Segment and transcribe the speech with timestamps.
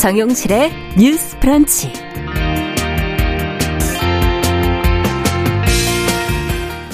[0.00, 1.92] 정용실의 뉴스 프런치.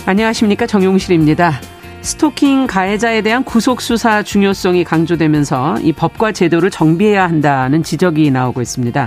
[0.05, 0.67] 안녕하십니까.
[0.67, 1.53] 정용실입니다.
[2.01, 9.07] 스토킹 가해자에 대한 구속수사 중요성이 강조되면서 이 법과 제도를 정비해야 한다는 지적이 나오고 있습니다.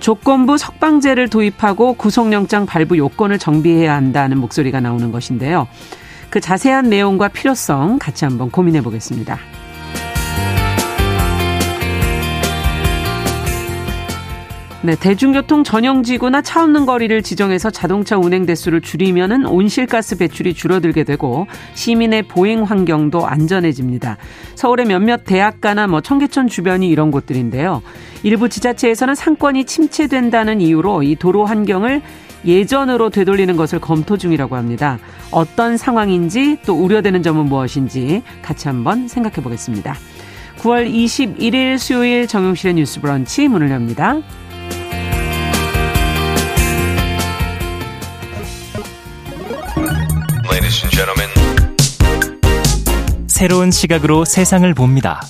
[0.00, 5.66] 조건부 석방제를 도입하고 구속영장 발부 요건을 정비해야 한다는 목소리가 나오는 것인데요.
[6.30, 9.38] 그 자세한 내용과 필요성 같이 한번 고민해 보겠습니다.
[14.88, 21.04] 네, 대중교통 전용 지구나 차 없는 거리를 지정해서 자동차 운행 대수를 줄이면은 온실가스 배출이 줄어들게
[21.04, 24.16] 되고 시민의 보행 환경도 안전해집니다.
[24.54, 27.82] 서울의 몇몇 대학가나 뭐 청계천 주변이 이런 곳들인데요.
[28.22, 32.00] 일부 지자체에서는 상권이 침체된다는 이유로 이 도로 환경을
[32.46, 34.98] 예전으로 되돌리는 것을 검토 중이라고 합니다.
[35.30, 39.94] 어떤 상황인지 또 우려되는 점은 무엇인지 같이 한번 생각해 보겠습니다.
[40.60, 44.22] 9월 21일 수요일 정용실의 뉴스 브런치 문을 엽니다.
[53.38, 55.20] 새로운 시각으로 세상을 봅니다.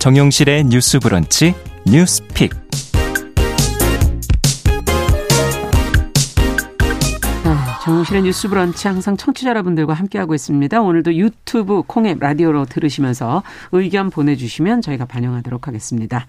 [0.00, 1.54] 정용실의 뉴스 브런치
[1.86, 2.50] 뉴스픽.
[7.44, 10.80] 아, 정용실의 뉴스 브런치 항상 청취자 여러분들과 함께하고 있습니다.
[10.80, 16.26] 오늘도 유튜브 콩앱 라디오로 들으시면서 의견 보내주시면 저희가 반영하도록 하겠습니다.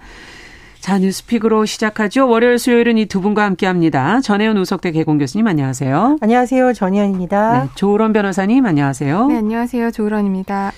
[0.80, 2.30] 자, 뉴스픽으로 시작하죠.
[2.30, 4.22] 월요일, 수요일은 이 두 분과 함께 합니다.
[4.22, 6.18] 전혜연 우석대 개공 교수님, 안녕하세요.
[6.22, 6.73] 안녕하세요.
[6.73, 7.64] 전혜연입니다.
[7.64, 9.26] 네, 조으론 변호사님, 안녕하세요.
[9.26, 9.90] 네, 안녕하세요.
[9.90, 10.73] 조으론입니다.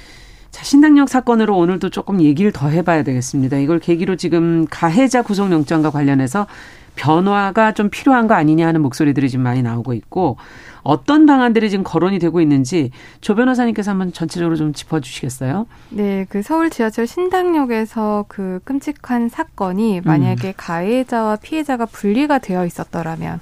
[0.51, 3.57] 자, 신당역 사건으로 오늘도 조금 얘기를 더 해봐야 되겠습니다.
[3.57, 6.47] 이걸 계기로 지금 가해자 구속영장과 관련해서
[6.95, 10.37] 변화가 좀 필요한 거 아니냐 하는 목소리들이 지금 많이 나오고 있고
[10.83, 12.91] 어떤 방안들이 지금 거론이 되고 있는지
[13.21, 15.67] 조 변호사님께서 한번 전체적으로 좀 짚어주시겠어요?
[15.89, 20.53] 네, 그 서울 지하철 신당역에서 그 끔찍한 사건이 만약에 음.
[20.55, 23.39] 가해자와 피해자가 분리가 되어 있었더라면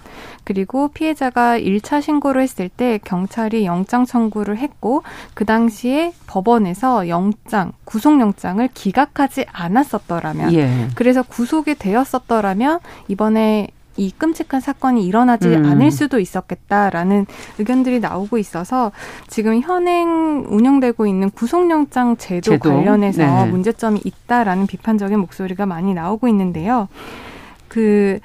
[0.48, 8.66] 그리고 피해자가 1차 신고를 했을 때 경찰이 영장 청구를 했고 그 당시에 법원에서 영장, 구속영장을
[8.74, 10.88] 기각하지 않았었더라면 예.
[10.96, 12.80] 그래서 구속이 되었었더라면
[13.10, 13.68] 이번에
[13.98, 15.66] 이 끔찍한 사건이 일어나지 음.
[15.66, 17.26] 않을 수도 있었겠다라는
[17.58, 18.92] 의견들이 나오고 있어서
[19.28, 22.70] 지금 현행 운영되고 있는 구속영장 제도, 제도?
[22.70, 23.46] 관련해서 네.
[23.52, 26.88] 문제점이 있다라는 비판적인 목소리가 많이 나오고 있는데요.
[27.68, 28.20] 그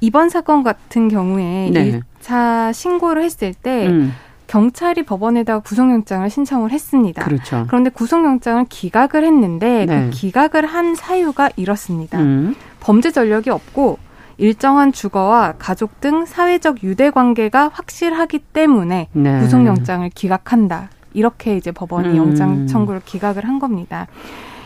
[0.00, 2.00] 이번 사건 같은 경우에 네.
[2.22, 4.12] 1차 신고를 했을 때 음.
[4.48, 7.22] 경찰이 법원에다가 구속영장을 신청을 했습니다.
[7.22, 7.66] 그렇죠.
[7.68, 10.04] 그런데 구속영장을 기각을 했는데 그 네.
[10.04, 12.18] 그 기각을 한 사유가 이렇습니다.
[12.18, 12.54] 음.
[12.80, 13.98] 범죄 전력이 없고
[14.38, 19.40] 일정한 주거와 가족 등 사회적 유대 관계가 확실하기 때문에 네.
[19.40, 20.90] 구속영장을 기각한다.
[21.12, 22.16] 이렇게 이제 법원이 음.
[22.16, 24.06] 영장 청구를 기각을 한 겁니다.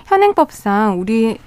[0.06, 1.38] 현행법상 우리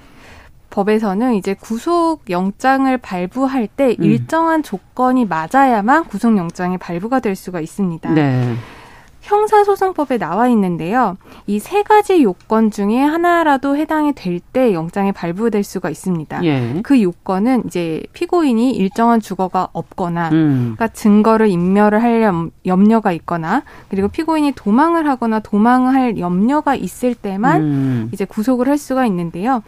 [0.70, 4.04] 법에서는 이제 구속 영장을 발부할 때 음.
[4.04, 8.10] 일정한 조건이 맞아야만 구속 영장이 발부가 될 수가 있습니다.
[8.10, 8.54] 네.
[9.26, 11.16] 형사소송법에 나와 있는데요.
[11.46, 16.44] 이 세 가지 요건 중에 하나라도 해당이 될 때 영장이 발부될 수가 있습니다.
[16.44, 16.80] 예.
[16.82, 20.74] 그 요건은 이제 피고인이 일정한 주거가 없거나, 음.
[20.76, 22.32] 그러니까 증거를 인멸을 할
[22.64, 28.08] 염려가 있거나, 그리고 피고인이 도망을 하거나 도망을 할 염려가 있을 때만 음.
[28.12, 29.62] 이제 구속을 할 수가 있는데요.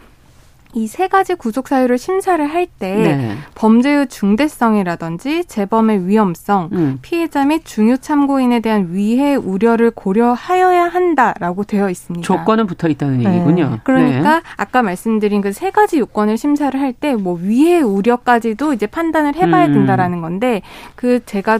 [0.75, 3.37] 이세 가지 구속 사유를 심사를 할때 네.
[3.55, 6.99] 범죄의 중대성이라든지 재범의 위험성, 음.
[7.01, 12.23] 피해자 및 중요 참고인에 대한 위해 우려를 고려하여야 한다라고 되어 있습니다.
[12.23, 13.25] 조건은 붙어 있다는 네.
[13.33, 13.79] 얘기군요.
[13.83, 14.41] 그러니까 네.
[14.57, 19.65] 아까 말씀드린 그 세 가지 요건을 심사를 할 때 뭐 위해 우려까지도 이제 판단을 해봐야
[19.67, 19.73] 음.
[19.73, 20.61] 된다라는 건데
[20.95, 21.59] 그 제가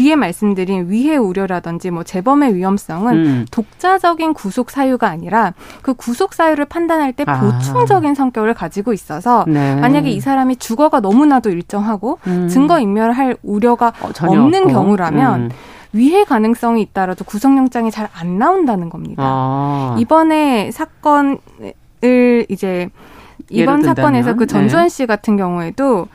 [0.00, 3.46] 뒤에 말씀드린 위해 우려라든지 뭐 재범의 위험성은 음.
[3.50, 5.52] 독자적인 구속 사유가 아니라
[5.82, 7.38] 그 구속 사유를 판단할 때 아.
[7.38, 9.76] 보충적인 성격을 가지고 있어서 네.
[9.76, 12.48] 만약에 이 사람이 주거가 너무나도 일정하고 음.
[12.48, 14.72] 증거 인멸을 할 우려가 어, 없는 없고.
[14.72, 15.50] 경우라면 음.
[15.92, 19.22] 위해 가능성이 있다라도 구속영장이 잘 안 나온다는 겁니다.
[19.26, 19.96] 아.
[19.98, 21.38] 이번에 사건을
[22.48, 22.88] 이제
[23.50, 26.08] 이번 사건에서 그 전주환 씨 같은 경우에도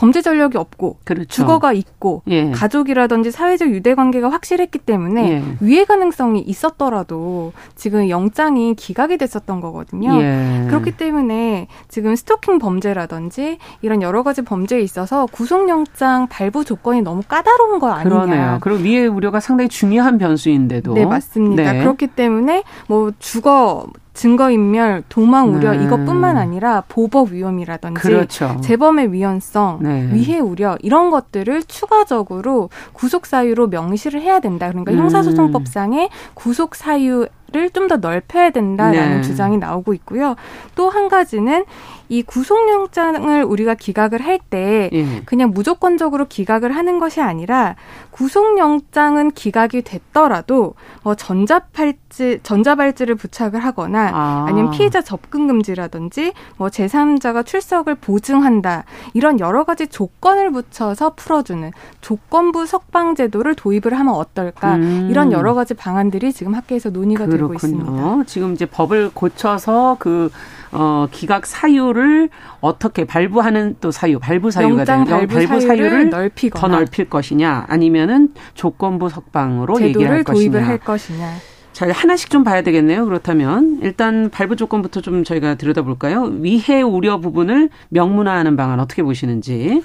[0.00, 1.28] 범죄 전력이 없고 그렇죠.
[1.28, 2.52] 주거가 있고 예.
[2.52, 5.42] 가족이라든지 사회적 유대 관계가 확실했기 때문에 예.
[5.60, 10.18] 위해 가능성이 있었더라도 지금 영장이 기각이 됐었던 거거든요.
[10.22, 10.64] 예.
[10.68, 17.78] 그렇기 때문에 지금 스토킹 범죄라든지 이런 여러 가지 범죄에 있어서 구속영장 발부 조건이 너무 까다로운
[17.78, 18.08] 거 아니냐.
[18.08, 18.58] 그러네요.
[18.62, 20.94] 그리고 위해 우려가 상당히 중요한 변수인데도.
[20.94, 21.74] 네, 맞습니다.
[21.74, 21.80] 네.
[21.80, 25.84] 그렇기 때문에 뭐 주거 증거인멸, 도망 우려 네.
[25.84, 28.60] 이것뿐만 아니라 보복 위험이라든지 그렇죠.
[28.62, 30.10] 재범의 위헌성, 네.
[30.12, 34.68] 위해 우려 이런 것들을 추가적으로 구속 사유로 명시를 해야 된다.
[34.68, 34.98] 그러니까 음.
[34.98, 39.22] 형사소송법상의 구속 사유 를 좀 더 넓혀야 된다라는 네.
[39.22, 40.36] 주장이 나오고 있고요.
[40.76, 41.64] 또 한 가지는
[42.10, 45.22] 이 구속영장을 우리가 기각을 할때 예.
[45.24, 47.76] 그냥 무조건적으로 기각을 하는 것이 아니라
[48.10, 50.74] 구속영장은 기각이 됐더라도
[51.04, 54.46] 어, 전자발찌 전자발찌를 부착을 하거나 아.
[54.48, 58.84] 니면 피해자 접근 금지라든지 뭐 제3자가 출석을 보증한다
[59.14, 61.70] 이런 여러 가지 조건을 붙여서 풀어주는
[62.00, 65.06] 조건부 석방 제도를 도입을 하면 어떨까 음.
[65.08, 67.46] 이런 여러 가지 방안들이 지금 학계에서 논의가 그렇군요.
[67.46, 68.24] 되고 있습니다.
[68.26, 70.30] 지금 이제 법을 고쳐서 그
[70.72, 72.28] 어, 기각 사유를
[72.60, 76.60] 어떻게 발부하는 또 사유, 발부 사유가 되는 발부, 발부 사유를 넓히거나.
[76.60, 80.50] 더 넓힐 것이냐, 아니면은 조건부 석방으로 얘기를 할 것이냐.
[80.52, 81.28] 도입을 할 것이냐.
[81.72, 83.04] 자, 하나씩 좀 봐야 되겠네요.
[83.06, 86.24] 그렇다면 일단 발부 조건부터 좀 저희가 들여다볼까요?
[86.40, 89.82] 위해 우려 부분을 명문화하는 방안 어떻게 보시는지.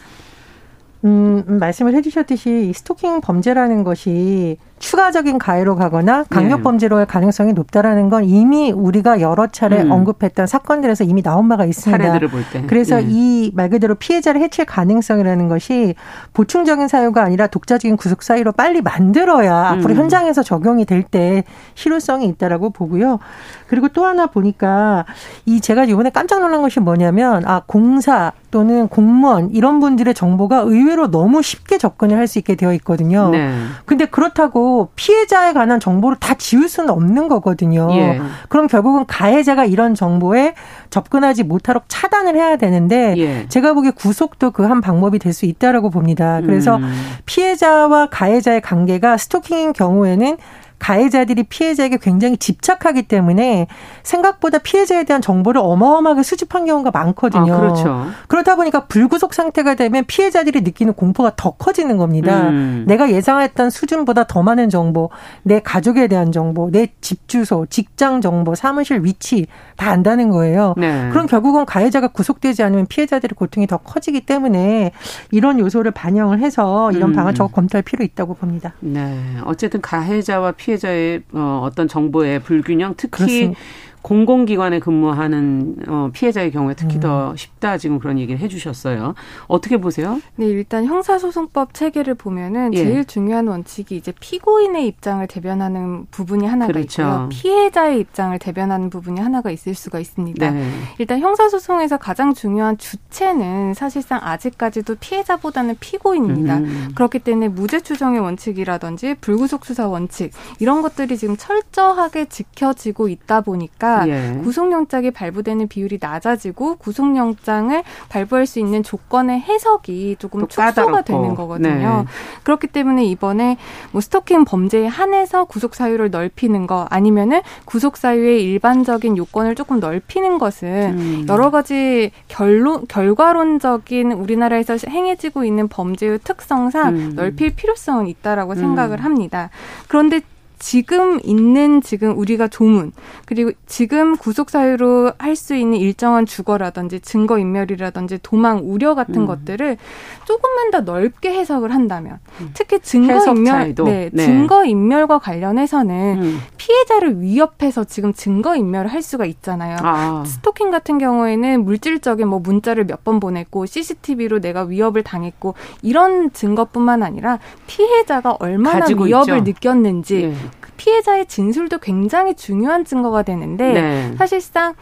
[1.06, 6.64] 음, 말씀을 해주셨듯이 스토킹 범죄라는 것이 추가적인 가해로 가거나 강력 네.
[6.64, 9.92] 범죄로 할 가능성이 높다라는 건 이미 우리가 여러 차례 음.
[9.92, 12.04] 언급했던 사건들에서 이미 나온 바가 있습니다.
[12.04, 12.62] 사례들을 볼 때.
[12.68, 13.06] 그래서 네.
[13.08, 15.96] 이말 그대로 피해자를 해칠 가능성이라는 것이
[16.34, 19.80] 보충적인 사유가 아니라 독자적인 구속 사유로 빨리 만들어야 음.
[19.80, 21.44] 앞으로 현장에서 적용이 될 때
[21.76, 23.20] 실효성이 있다라고 보고요.
[23.68, 25.06] 그리고 또 하나 보니까
[25.46, 31.12] 이 제가 이번에 깜짝 놀란 것이 뭐냐면 아 공사 또는 공무원 이런 분들의 정보가 의외로
[31.12, 33.30] 너무 쉽게 접근을 할 수 있게 되어 있거든요.
[33.30, 33.54] 네.
[33.86, 34.65] 근데 그렇다고
[34.96, 37.88] 피해자에 관한 정보를 다 지울 수는 없는 거거든요.
[37.92, 38.20] 예.
[38.50, 40.54] 그럼 결국은 가해자가 이런 정보에
[40.90, 43.46] 접근하지 못하도록 차단을 해야 되는데 예.
[43.50, 46.40] 제가 보기에 구속도 그 한 방법이 될 수 있다라고 봅니다.
[46.42, 46.94] 그래서 음.
[47.26, 50.38] 피해자와 가해자의 관계가 스토킹인 경우에는
[50.80, 53.68] 가해자들이 피해자에게 굉장히 집착하기 때문에
[54.04, 57.54] 생각보다 피해자에 대한 정보를 어마어마하게 수집한 경우가 많거든요.
[57.54, 58.06] 아, 그렇죠.
[58.28, 62.50] 그러다 보니까 불구속 상태가 되면 피해자들이 느끼는 공포가 더 커지는 겁니다.
[62.50, 62.86] 음.
[62.88, 65.10] 내가 예상했던 수준보다 더 많은 정보,
[65.44, 69.46] 내 가족에 대한 정보, 내 집 주소, 직장 정보, 사무실 위치
[69.76, 70.74] 다 안다는 거예요.
[70.78, 71.10] 네.
[71.12, 74.92] 그럼 결국은 가해자가 구속되지 않으면 피해자들의 고통이 더 커지기 때문에
[75.32, 77.16] 이런 요소를 반영을 해서 이런 음.
[77.16, 78.74] 방안 적극 검토할 필요 있다고 봅니다.
[78.80, 79.20] 네.
[79.46, 83.60] 어쨌든 가해자와 피해 자의 어, 어떤 정보의 불균형 특히 그렇습니다.
[84.06, 87.00] 공공기관에 근무하는 어, 피해자의 경우에 특히 음.
[87.00, 89.16] 더 쉽다 지금 그런 얘기를 해주셨어요.
[89.48, 90.22] 어떻게 보세요?
[90.36, 92.84] 네, 일단 형사소송법 체계를 보면은 예.
[92.84, 97.02] 제일 중요한 원칙이 이제 피고인의 입장을 대변하는 부분이 하나가 그렇죠.
[97.02, 97.30] 있고요.
[97.32, 100.52] 피해자의 입장을 대변하는 부분이 하나가 있을 수가 있습니다.
[100.52, 100.70] 네.
[101.00, 106.58] 일단 형사소송에서 가장 중요한 주체는 사실상 아직까지도 피해자보다는 피고인입니다.
[106.58, 106.92] 음.
[106.94, 113.95] 그렇기 때문에 무죄 추정의 원칙이라든지 불구속 수사 원칙 이런 것들이 지금 철저하게 지켜지고 있다 보니까
[114.08, 114.40] 예.
[114.44, 122.06] 구속영장이 발부되는 비율이 낮아지고 구속영장을 발부할 수 있는 조건의 해석이 조금 축소가 되는 거거든요.
[122.06, 122.06] 네.
[122.44, 123.58] 그렇기 때문에 이번에
[123.92, 130.38] 뭐 스토킹 범죄에 한해서 구속 사유를 넓히는 거 아니면은 구속 사유의 일반적인 요건을 조금 넓히는
[130.38, 130.68] 것은
[130.98, 131.26] 음.
[131.30, 137.14] 여러 가지 결론 결과론적인 우리나라에서 행해지고 있는 범죄의 특성상 음.
[137.16, 138.56] 넓힐 필요성은 있다라고 음.
[138.56, 139.50] 생각을 합니다.
[139.88, 140.22] 그런데
[140.60, 142.92] 지금 있는 지금 우리가 조문
[143.26, 149.26] 그리고 지금 구속 사유로 할 수 있는 일정한 주거라든지 증거 인멸이라든지 도망 우려 같은 음.
[149.28, 149.78] 것들을
[150.26, 152.52] 조금만 더 넓게 해석을 한다면 음.
[152.54, 156.40] 특히 증거 인멸 네, 네, 증거 인멸과 관련해서는 음.
[156.66, 159.78] 피해자를 위협해서 지금 증거 인멸을 할 수가 있잖아요.
[159.84, 160.24] 아.
[160.26, 165.54] 스토킹 같은 경우에는 물질적인 뭐 문자를 몇 번 보냈고 CCTV로 내가 위협을 당했고
[165.84, 169.44] 이런 증거뿐만 아니라 피해자가 얼마나 위협을 있죠.
[169.44, 170.36] 느꼈는지 네.
[170.78, 174.16] 피해자의 진술도 굉장히 중요한 증거가 되는데 네.
[174.18, 174.74] 사실상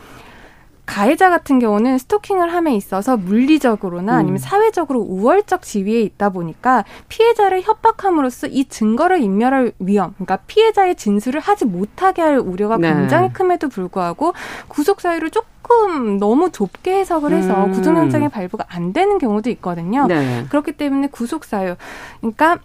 [0.85, 4.37] 가해자 같은 경우는 스토킹을 함에 있어서 물리적으로나 아니면 음.
[4.37, 11.65] 사회적으로 우월적 지위에 있다 보니까 피해자를 협박함으로써 이 증거를 인멸할 위험, 그러니까 피해자의 진술을 하지
[11.65, 12.93] 못하게 할 우려가 네.
[12.93, 14.33] 굉장히 큼에도 불구하고
[14.67, 17.71] 구속 사유를 조금 너무 좁게 해석을 해서 음.
[17.71, 20.05] 구속영장의 발부가 안 되는 경우도 있거든요.
[20.07, 20.45] 네.
[20.49, 21.75] 그렇기 때문에 구속 사유,
[22.19, 22.59] 그러니까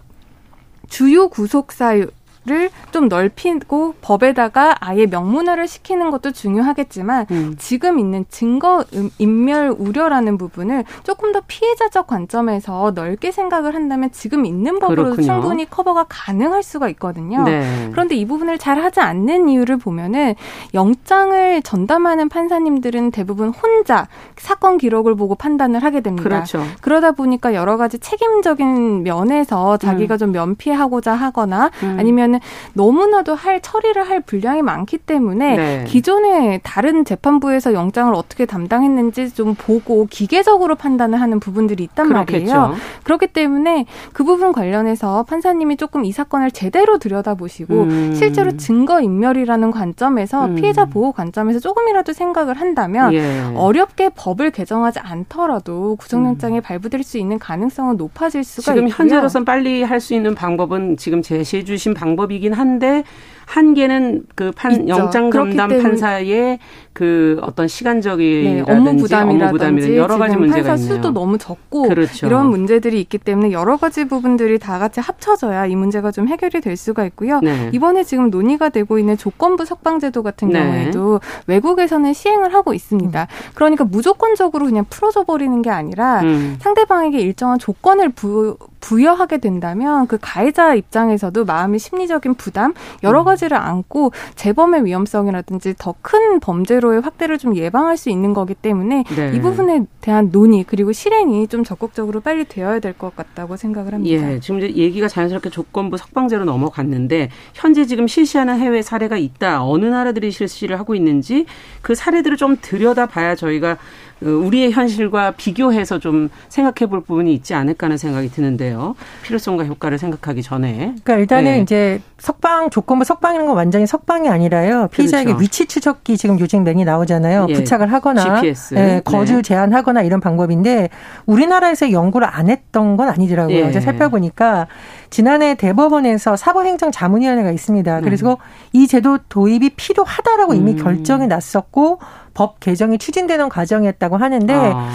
[0.88, 2.08] 주요 구속 사유
[2.48, 7.54] 를좀 넓히고 법에다가 아예 명문화를 시키는 것도 중요하겠지만 음.
[7.58, 8.84] 지금 있는 증거
[9.18, 15.68] 인멸 우려라는 부분을 조금 더 피해자적 관점에서 넓게 생각을 한다면 지금 있는 법으로 도 충분히
[15.68, 17.44] 커버가 가능할 수가 있거든요.
[17.44, 17.88] 네.
[17.92, 20.34] 그런데 이 부분을 잘 하지 않는 이유를 보면은
[20.72, 26.28] 영장을 전담하는 판사님들은 대부분 혼자 사건 기록을 보고 판단을 하게 됩니다.
[26.28, 26.62] 그렇죠.
[26.80, 30.18] 그러다 보니까 여러 가지 책임적인 면에서 자기가 음.
[30.18, 31.96] 좀 면피하고자 하거나 음.
[31.98, 32.40] 아니면 왜냐하면은
[32.74, 35.84] 너무나도 할 처리를 할 분량이 많기 때문에 네.
[35.86, 42.54] 기존에 다른 재판부에서 영장을 어떻게 담당했는지 좀 보고 기계적으로 판단을 하는 부분들이 있단 그렇겠죠.
[42.54, 42.74] 말이에요.
[43.04, 48.14] 그렇기 때문에 그 부분 관련해서 판사님이 조금 이 사건을 제대로 들여다보시고 음.
[48.14, 50.54] 실제로 증거 인멸이라는 관점에서 음.
[50.54, 53.52] 피해자 보호 관점에서 조금이라도 생각을 한다면 예.
[53.54, 56.62] 어렵게 법을 개정하지 않더라도 구속영장에 음.
[56.62, 59.02] 발부될 수 있는 가능성은 높아질 수가 지금 있고요.
[59.04, 63.04] 현재로선 빨리 할 수 있는 방법은 지금 제시해 주신 방법 이긴 한데
[63.48, 66.58] 한계는 그 판, 영장 전담 판사의
[66.92, 70.96] 그 어떤 시간적인 네, 업무 부담이라든지 여러 가지 문제가 판사 있네요.
[70.96, 72.26] 수도 너무 적고 그렇죠.
[72.26, 76.76] 이런 문제들이 있기 때문에 여러 가지 부분들이 다 같이 합쳐져야 이 문제가 좀 해결이 될
[76.76, 77.40] 수가 있고요.
[77.40, 77.70] 네.
[77.72, 80.58] 이번에 지금 논의가 되고 있는 조건부 석방제도 같은 네.
[80.58, 83.22] 경우에도 외국에서는 시행을 하고 있습니다.
[83.22, 83.50] 음.
[83.54, 86.56] 그러니까 무조건적으로 그냥 풀어줘 버리는 게 아니라 음.
[86.58, 93.24] 상대방에게 일정한 조건을 부, 부여하게 된다면 그 가해자 입장에서도 마음의 심리적인 부담 여러 음.
[93.24, 98.54] 가지 를 안고 재범의 위험성이라든지 더 큰 범죄로 정도의 확대를 좀 예방할 수 있는 거기
[98.54, 99.32] 때문에 네.
[99.34, 104.32] 이 부분에 대한 논의 그리고 실행이 좀 적극적으로 빨리 되어야 될 것 같다고 생각을 합니다.
[104.32, 109.62] 예, 지금 이제 얘기가 자연스럽게 조건부 석방제로 넘어갔는데 현재 지금 실시하는 해외 사례가 있다.
[109.64, 111.46] 어느 나라들이 실시를 하고 있는지
[111.82, 113.76] 그 사례들을 좀 들여다봐야 저희가 어,
[114.20, 118.94] 우리의 현실과 비교해서 좀 생각해 볼 부분이 있지 않을까 하는 생각이 드는데요.
[119.22, 120.76] 필요성과 효과를 생각하기 전에.
[120.78, 121.60] 그러니까 일단은 네.
[121.60, 124.88] 이제 석방 조건부 석방이라는 건 완전히 석방이 아니라요.
[124.90, 125.42] 피의자에게 그렇죠.
[125.42, 127.46] 위치 추적기 지금 요즘 많이 나오잖아요.
[127.50, 127.52] 예.
[127.54, 128.74] 부착을 하거나 GPS.
[128.74, 129.42] 예, 거주 네.
[129.42, 130.90] 제한하거나 이런 방법인데
[131.26, 133.56] 우리나라에서 연구를 안 했던 건 아니더라고요.
[133.56, 133.62] 예.
[133.62, 134.66] 어제 살펴보니까
[135.10, 138.00] 지난해 대법원에서 사법행정 자문위원회가 있습니다.
[138.00, 138.36] 그래서 음.
[138.72, 140.76] 이 제도 도입이 필요하다라고 이미 음.
[140.76, 142.00] 결정이 났었고
[142.38, 144.88] 법 개정이 추진되는 과정이었다고 하는데 아,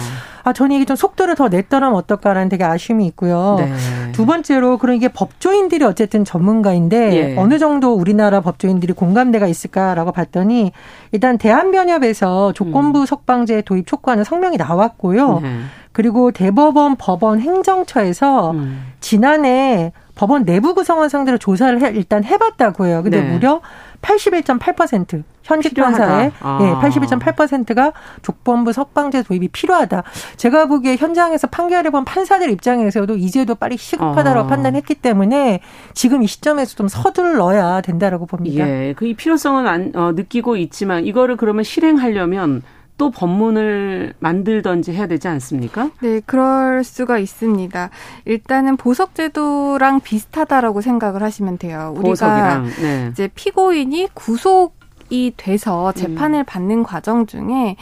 [0.44, 3.56] 아 저는 이게 좀 속도를 더 냈더라면 어떨까라는 되게 아쉬움이 있고요.
[3.58, 3.70] 네.
[4.12, 7.36] 두 번째로 그런 이게 법조인들이 어쨌든 전문가인데 예.
[7.36, 10.72] 어느 정도 우리나라 법조인들이 공감대가 있을까라고 봤더니
[11.12, 13.06] 일단 대한변협에서 조건부 음.
[13.06, 15.40] 석방제 도입 촉구하는 성명이 나왔고요.
[15.40, 15.60] 네.
[15.92, 18.86] 그리고 대법원, 법원, 행정처에서 음.
[19.00, 23.02] 지난해 법원 내부 구성원 상대로 조사를 해, 일단 해봤다고 해요.
[23.02, 23.30] 근데 네.
[23.30, 23.60] 무려
[24.04, 26.58] 81.8% 현직 판사의 아.
[26.62, 27.92] 예, 81.8%가
[28.22, 30.02] 족범부 석방제 도입이 필요하다.
[30.36, 34.46] 제가 보기에 현장에서 판결해 본 판사들 입장에서도 이제도 빨리 시급하다고 아.
[34.46, 35.60] 판단했기 때문에
[35.94, 38.66] 지금 이 시점에서 좀 서둘러야 된다라고 봅니다.
[38.68, 42.62] 예, 그 이 필요성은 안, 어, 느끼고 있지만 이거를 그러면 실행하려면
[42.96, 45.90] 또 법문을 만들던지 해야 되지 않습니까?
[46.00, 47.90] 네, 그럴 수가 있습니다.
[48.24, 51.92] 일단은 보석제도랑 비슷하다라고 생각을 하시면 돼요.
[51.96, 53.08] 우리가 보석이랑, 네.
[53.10, 56.44] 이제 피고인이 구속이 돼서 재판을 음.
[56.44, 57.76] 받는 과정 중에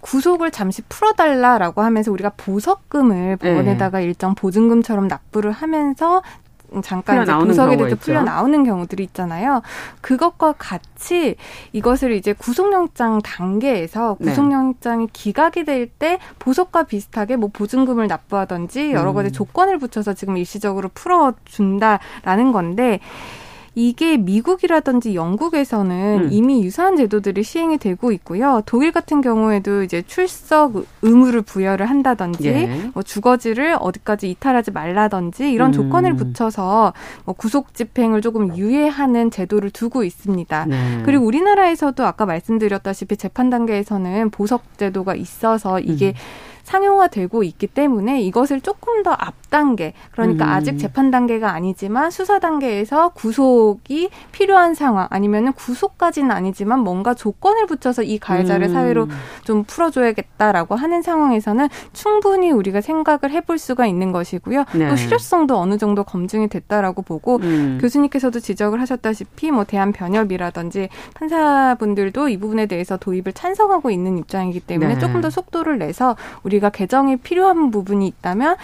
[0.00, 4.04] 구속을 잠시 풀어달라라고 하면서 우리가 보석금을 법원에다가 네.
[4.04, 6.22] 일정 보증금처럼 납부를 하면서
[6.82, 9.62] 잠깐 이제 구석에 대해서 풀려 나오는 경우들이 있잖아요.
[10.00, 11.36] 그것과 같이
[11.72, 14.30] 이것을 이제 구속영장 단계에서 네.
[14.30, 15.10] 구속영장이 네.
[15.12, 19.32] 기각이 될 때 보석과 비슷하게 뭐 보증금을 납부하든지 여러 가지 음.
[19.32, 23.00] 조건을 붙여서 지금 일시적으로 풀어준다라는 건데
[23.78, 26.28] 이게 미국이라든지 영국에서는 음.
[26.32, 28.60] 이미 유사한 제도들이 시행이 되고 있고요.
[28.66, 32.90] 독일 같은 경우에도 이제 출석 의무를 부여를 한다든지 예.
[32.92, 35.72] 뭐 주거지를 어디까지 이탈하지 말라든지 이런 음.
[35.72, 36.92] 조건을 붙여서
[37.24, 40.66] 뭐 구속 집행을 조금 유예하는 제도를 두고 있습니다.
[40.66, 41.02] 네.
[41.04, 46.58] 그리고 우리나라에서도 아까 말씀드렸다시피 재판 단계에서는 보석 제도가 있어서 이게 음.
[46.68, 50.50] 상용화되고 있기 때문에 이것을 조금 더 앞 단계 그러니까 음.
[50.50, 58.02] 아직 재판 단계가 아니지만 수사 단계에서 구속이 필요한 상황 아니면은 구속까지는 아니지만 뭔가 조건을 붙여서
[58.02, 58.72] 이 가해자를 음.
[58.72, 59.08] 사회로
[59.44, 64.64] 좀 풀어줘야겠다라고 하는 상황에서는 충분히 우리가 생각을 해볼 수가 있는 것이고요.
[64.74, 64.88] 네.
[64.88, 67.78] 또 실효성도 어느 정도 검증이 됐다라고 보고 음.
[67.80, 74.94] 교수님께서도 지적을 하셨다시피 뭐 대한 변협이라든지 판사분들도 이 부분에 대해서 도입을 찬성하고 있는 입장이기 때문에
[74.94, 75.00] 네.
[75.00, 78.56] 조금 더 속도를 내서 우리 우리가 개정이 필요한 부분이 있다면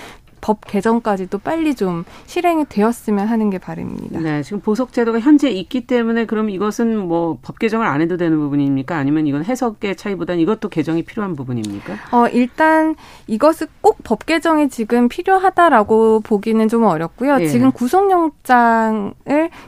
[0.44, 4.20] 법 개정까지도 빨리 좀 실행이 되었으면 하는 게 바람입니다.
[4.20, 8.36] 네, 지금 보석 제도가 현재 있기 때문에 그럼 이것은 뭐 법 개정을 안 해도 되는
[8.38, 8.94] 부분입니까?
[8.94, 11.94] 아니면 이건 해석의 차이보다는 이것도 개정이 필요한 부분입니까?
[12.12, 12.94] 어, 일단
[13.26, 17.38] 이것은 꼭 법 개정이 지금 필요하다라고 보기는 좀 어렵고요.
[17.40, 17.46] 예.
[17.48, 19.14] 지금 구속영장을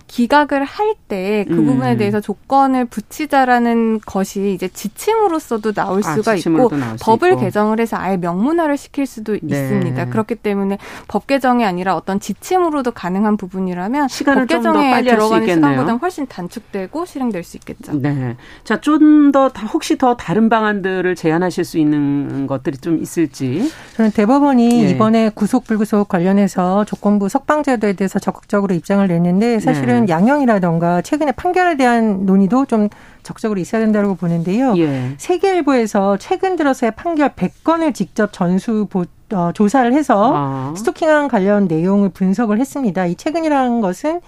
[0.07, 1.67] 기각을 할 때그 음.
[1.67, 7.41] 부분에 대해서 조건을 붙이자라는 것이 이제 지침으로서도 나올 아, 수가 있고 법을 있고.
[7.41, 9.41] 개정을 해서 아예 명문화를 시킬 수도 네.
[9.43, 10.07] 있습니다.
[10.11, 15.95] 그렇기 때문에 때문에 법 개정이 아니라 어떤 지침으로도 가능한 부분이라면 시간을 법 개정에 들어가는 시간보다
[15.95, 18.01] 훨씬 단축되고 실행될 수 있겠죠.
[18.01, 18.37] 네.
[18.65, 23.71] 자, 좀 더 혹시 더 다른 방안들을 제안하실 수 있는 것들이 좀 있을지.
[23.97, 24.91] 저는 대법원이 예.
[24.91, 30.13] 이번에 구속 불구속 관련해서 조건부 석방제도에 대해서 적극적으로 입장을 냈는데 사실은 네.
[30.13, 32.89] 양형이라던가 최근에 판결에 대한 논의도 좀
[33.23, 34.75] 적극적으로 있어야 된다고 보는데요.
[34.79, 35.15] 예.
[35.19, 40.75] 세계일보에서 최근 들어서의 판결 100건을 직접 전수 보, 어, 조사를 해서 아.
[40.77, 43.07] 스토킹한 관련 내용을 분석을 했습니다.
[43.07, 44.21] 이 최근이라는 것은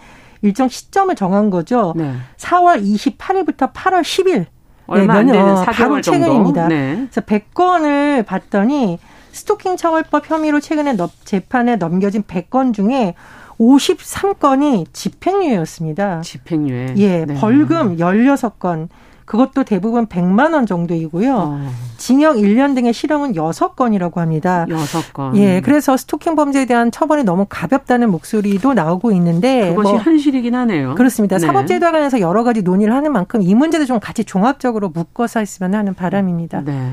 [0.43, 1.95] 일정 시점을 정한 거죠.
[1.97, 2.13] 네.
[2.37, 4.47] 4월 28일부터 8월 10일.
[4.87, 6.01] 얼마 네, 안 4개월 바로.
[6.01, 6.69] 최근입니다.
[6.69, 7.07] 네.
[7.11, 8.99] 그래서 100건을 봤더니
[9.33, 13.15] 스토킹 처벌법 혐의로 최근에 재판에 넘겨진 100건 중에
[13.61, 16.23] 53건이 집행유예였습니다.
[16.23, 16.95] 집행유예.
[16.97, 17.35] 예, 네.
[17.35, 18.89] 벌금 16건.
[19.29, 21.37] 그것도 대부분 100만 원 정도이고요.
[21.37, 21.71] 어.
[21.99, 24.65] 징역 1년 등의 실형은 6건이라고 합니다.
[24.67, 25.37] 6건.
[25.37, 30.95] 예, 그래서 스토킹 범죄에 대한 처벌이 너무 가볍다는 목소리도 나오고 있는데 그것이 뭐 현실이긴 하네요.
[30.95, 31.37] 그렇습니다.
[31.37, 31.47] 네.
[31.47, 35.93] 사법제도와 관련해서 여러 가지 논의를 하는 만큼 이 문제도 좀 같이 종합적으로 묶어서 했으면 하는
[35.93, 36.63] 바람입니다.
[36.63, 36.93] 네.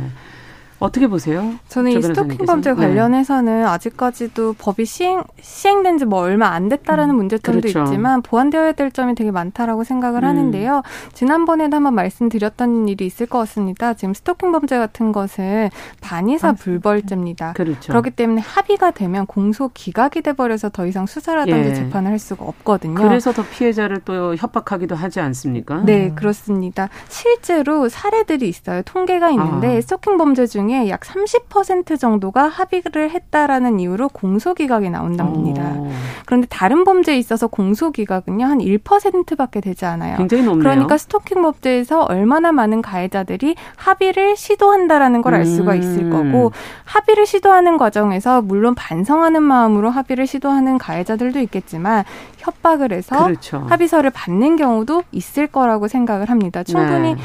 [0.85, 1.53] 어떻게 보세요?
[1.67, 2.75] 저는 이 스토킹 범죄 네.
[2.75, 3.65] 관련해서는 네.
[3.67, 7.83] 아직까지도 법이 시행 시행된 지 뭐 얼마 안 됐다라는 음, 문제점도 그렇죠.
[7.83, 10.29] 있지만 보완되어야 될 점이 되게 많다라고 생각을 음.
[10.29, 10.83] 하는데요.
[11.13, 13.93] 지난번에도 한번 말씀드렸던 일이 있을 것 같습니다.
[13.95, 15.69] 지금 스토킹 범죄 같은 것은
[16.01, 17.53] 반의사 아, 불벌죄입니다.
[17.53, 17.87] 그렇죠.
[17.91, 21.73] 그렇기 때문에 합의가 되면 공소 기각이 돼 버려서 더 이상 수사라든지 예.
[21.73, 22.95] 재판을 할 수가 없거든요.
[22.95, 25.81] 그래서 더 피해자를 또 협박하기도 하지 않습니까?
[25.85, 26.89] 네, 그렇습니다.
[27.09, 28.81] 실제로 사례들이 있어요.
[28.83, 29.81] 통계가 있는데 아.
[29.81, 35.73] 스토킹 범죄 중에 중에 약 30% 정도가 합의를 했다라는 이유로 공소기각이 나온답니다.
[35.77, 35.89] 오.
[36.25, 40.17] 그런데 다른 범죄에 있어서 공소기각은요 한 1%밖에 되지 않아요.
[40.17, 40.63] 굉장히 높네요.
[40.63, 45.79] 그러니까 스토킹 법제에서 얼마나 많은 가해자들이 합의를 시도한다라는 걸알 수가 음.
[45.79, 46.51] 있을 거고
[46.83, 52.03] 합의를 시도하는 과정에서 물론 반성하는 마음으로 합의를 시도하는 가해자들도 있겠지만
[52.37, 53.65] 협박을 해서 그렇죠.
[53.69, 56.63] 합의서를 받는 경우도 있을 거라고 생각을 합니다.
[56.63, 57.21] 충분히 네.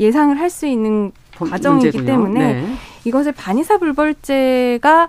[0.00, 2.06] 예상을 할 수 있는 과정이기 문제군요.
[2.06, 2.74] 때문에 네.
[3.04, 5.08] 이것을 반의사 불벌죄가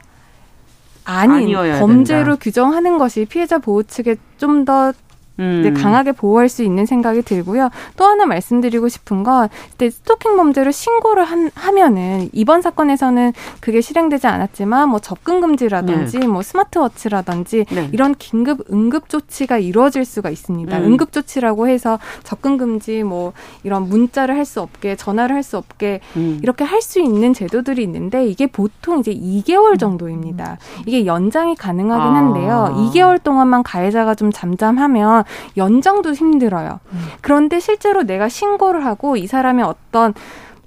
[1.04, 2.40] 아닌 범죄로 된다.
[2.40, 4.94] 규정하는 것이 피해자 보호 측에 좀더
[5.42, 5.74] 음.
[5.76, 7.70] 강하게 보호할 수 있는 생각이 들고요.
[7.98, 14.90] 또 하나 말씀드리고 싶은 건 스토킹 범죄를 신고를 한, 하면은 이번 사건에서는 그게 실행되지 않았지만
[14.90, 16.28] 뭐 접근 금지라든지 네.
[16.28, 17.90] 뭐 스마트워치라든지 네.
[17.92, 20.78] 이런 긴급 응급 조치가 이루어질 수가 있습니다.
[20.78, 20.84] 음.
[20.84, 26.02] 응급 조치라고 해서 접근 금지 뭐 이런 문자를 할 수 없게 전화를 할 수 없게
[26.18, 26.40] 음.
[26.44, 30.58] 이렇게 할 수 있는 제도들이 있는데 이게 보통 이제 2개월 정도입니다.
[30.88, 32.70] 이게 연장이 가능하긴 한데요.
[32.72, 32.76] 아.
[32.76, 35.24] 2개월 동안만 가해자가 좀 잠잠하면
[35.58, 36.80] 연장도 힘들어요.
[36.92, 37.00] 음.
[37.22, 40.14] 그런데 실제로 내가 신고를 하고 이 사람의 어떤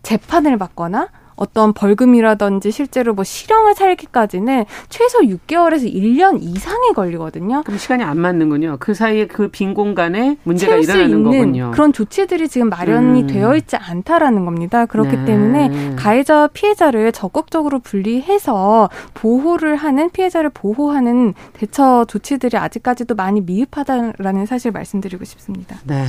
[0.02, 7.62] 재판을 받거나 어떤 벌금이라든지 실제로 뭐 실형을 살기까지는 최소 6개월에서 1년 이상이 걸리거든요.
[7.64, 8.76] 그럼 시간이 안 맞는군요.
[8.78, 11.70] 그 사이에 그 빈 공간에 문제가 일어나는 거군요.
[11.72, 13.26] 그런 조치들이 지금 마련이 음.
[13.28, 14.84] 되어 있지 않다라는 겁니다.
[14.86, 15.24] 그렇기 네.
[15.24, 24.72] 때문에 가해자와 피해자를 적극적으로 분리해서 보호를 하는 피해자를 보호하는 대처 조치들이 아직까지도 많이 미흡하다라는 사실
[24.72, 25.76] 말씀드리고 싶습니다.
[25.84, 26.04] 네.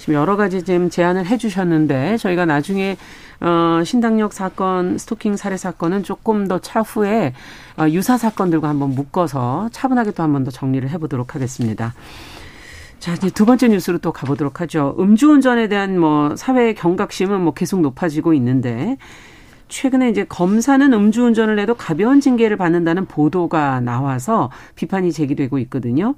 [0.00, 2.96] 지금 여러 가지 지금 제안을 해주셨는데 저희가 나중에
[3.40, 7.34] 어, 신당역 사건, 스토킹 살해 사건은 조금 더 차후에
[7.78, 11.92] 어, 유사 사건들과 한번 묶어서 차분하게 또 한번 더 정리를 해보도록 하겠습니다.
[12.98, 14.96] 자, 이제 두 번째 뉴스로 또 가보도록 하죠.
[14.98, 18.96] 음주운전에 대한 뭐 사회의 경각심은 뭐 계속 높아지고 있는데
[19.68, 26.14] 최근에 이제 검사는 음주운전을 해도 가벼운 징계를 받는다는 보도가 나와서 비판이 제기되고 있거든요.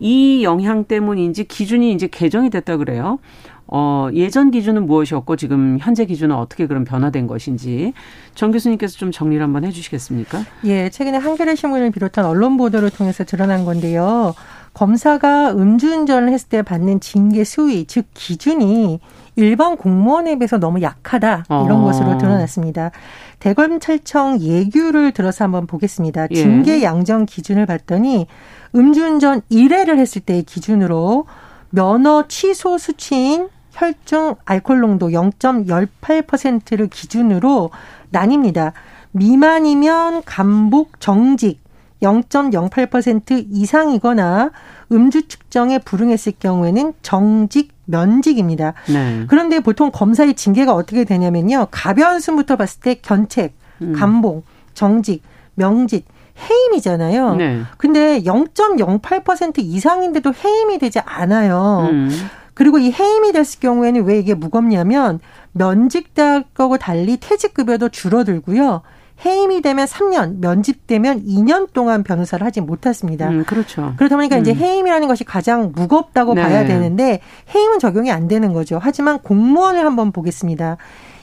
[0.00, 3.18] 이 영향 때문인지 기준이 이제 개정이 됐다 그래요.
[3.66, 7.94] 어, 예전 기준은 무엇이었고 지금 현재 기준은 어떻게 그런 변화된 것인지
[8.34, 10.44] 정 교수님께서 좀 정리를 한번 해주시겠습니까?
[10.64, 14.34] 예, 최근에 한겨레 신문을 비롯한 언론 보도를 통해서 드러난 건데요.
[14.74, 19.00] 검사가 음주운전을 했을 때 받는 징계 수위, 즉 기준이
[19.36, 21.84] 일반 공무원에 비해서 너무 약하다 이런 어.
[21.84, 22.90] 것으로 드러났습니다.
[23.38, 26.28] 대검찰청 예규를 들어서 한번 보겠습니다.
[26.30, 26.34] 예.
[26.34, 28.26] 징계 양정 기준을 봤더니
[28.74, 31.26] 음주운전 1회를 했을 때의 기준으로
[31.70, 37.70] 면허 취소 수치인 혈중 알코올 농도 0.18%를 기준으로
[38.12, 38.72] 나뉩니다.
[39.12, 41.62] 미만이면 감복 정직
[42.02, 44.50] 0.08% 이상이거나
[44.92, 48.74] 음주 측정에 불응했을 경우에는 정직 면직입니다.
[48.92, 49.24] 네.
[49.28, 51.68] 그런데 보통 검사의 징계가 어떻게 되냐면요.
[51.70, 53.92] 가벼운 순부터 봤을 때 견책, 음.
[53.94, 54.42] 감봉,
[54.74, 55.22] 정직,
[55.54, 56.06] 명직,
[56.38, 57.36] 해임이잖아요.
[57.36, 57.62] 네.
[57.76, 61.88] 근데 0.08% 이상인데도 해임이 되지 않아요.
[61.90, 62.10] 음.
[62.54, 65.20] 그리고 이 해임이 됐을 경우에는 왜 이게 무겁냐면
[65.52, 68.82] 면직대학하고 달리 퇴직급여도 줄어들고요.
[69.24, 73.28] 해임이 되면 3년, 면집되면 2년 동안 변호사를 하지 못했습니다.
[73.28, 73.94] 음, 그렇죠.
[73.96, 74.40] 그러다 보니까 음.
[74.40, 76.42] 이제 해임이라는 것이 가장 무겁다고 네.
[76.42, 77.20] 봐야 되는데
[77.54, 78.78] 해임은 적용이 안 되는 거죠.
[78.82, 80.78] 하지만 공무원을 한번 보겠습니다.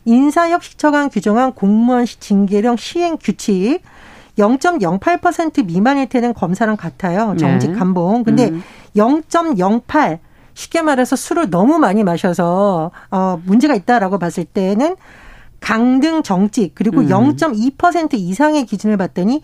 [0.06, 3.82] 인사혁식처가 규정한 공무원 징계령 시행 규칙
[4.42, 7.36] 0.08% 미만일 때는 검사랑 같아요.
[7.38, 8.24] 정직 감봉.
[8.24, 8.64] 근데 음.
[8.96, 10.20] 0.08
[10.54, 14.96] 쉽게 말해서 술을 너무 많이 마셔서 어 문제가 있다라고 봤을 때는
[15.62, 17.08] 강등 정직 그리고 음.
[17.08, 19.42] 0.2% 이상의 기준을 봤더니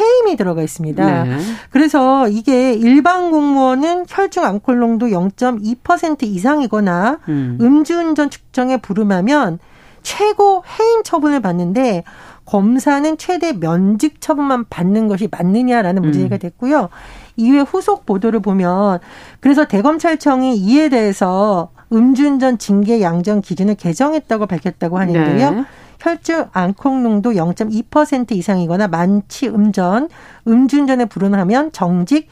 [0.00, 1.24] 해임이 들어가 있습니다.
[1.24, 1.38] 네.
[1.70, 7.58] 그래서 이게 일반 공무원은 혈중 알코올 농도 0.2% 이상이거나 음.
[7.60, 9.58] 음주운전 측정에 불음하면
[10.02, 12.04] 최고 해임 처분을 받는데
[12.48, 16.38] 검사는 최대 면직 처분만 받는 것이 맞느냐라는 문제가 음.
[16.38, 16.88] 됐고요.
[17.36, 19.00] 이후에 후속 보도를 보면
[19.40, 25.50] 그래서 대검찰청이 이에 대해서 음주운전 징계 양정 기준을 개정했다고 밝혔다고 하는데요.
[25.50, 25.64] 네.
[26.00, 30.08] 혈중 알코올 농도 0.2% 이상이거나 만취 음전,
[30.46, 32.28] 음주운전에 불응하면 정직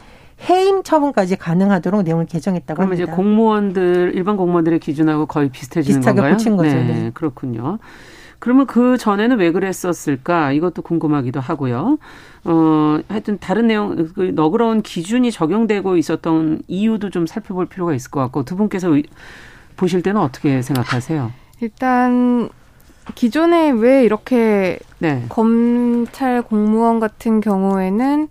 [0.48, 2.96] 해임 처분까지 가능하도록 내용을 개정했다고 합니다.
[2.96, 6.32] 그러면 이제 공무원들 일반 공무원들의 기준하고 거의 비슷해지는 비슷하게 건가요?
[6.36, 6.74] 고친 거죠.
[6.74, 7.10] 네, 네.
[7.12, 7.78] 그렇군요.
[8.38, 10.52] 그러면 그 전에는 왜 그랬었을까?
[10.52, 11.98] 이것도 궁금하기도 하고요.
[12.44, 18.20] 어, 하여튼 다른 내용, 그 너그러운 기준이 적용되고 있었던 이유도 좀 살펴볼 필요가 있을 것
[18.20, 18.90] 같고 두 분께서
[19.76, 21.32] 보실 때는 어떻게 생각하세요?
[21.60, 22.48] 일단
[23.14, 25.24] 기존에 왜 이렇게 네.
[25.28, 28.28] 검찰 공무원 같은 경우에는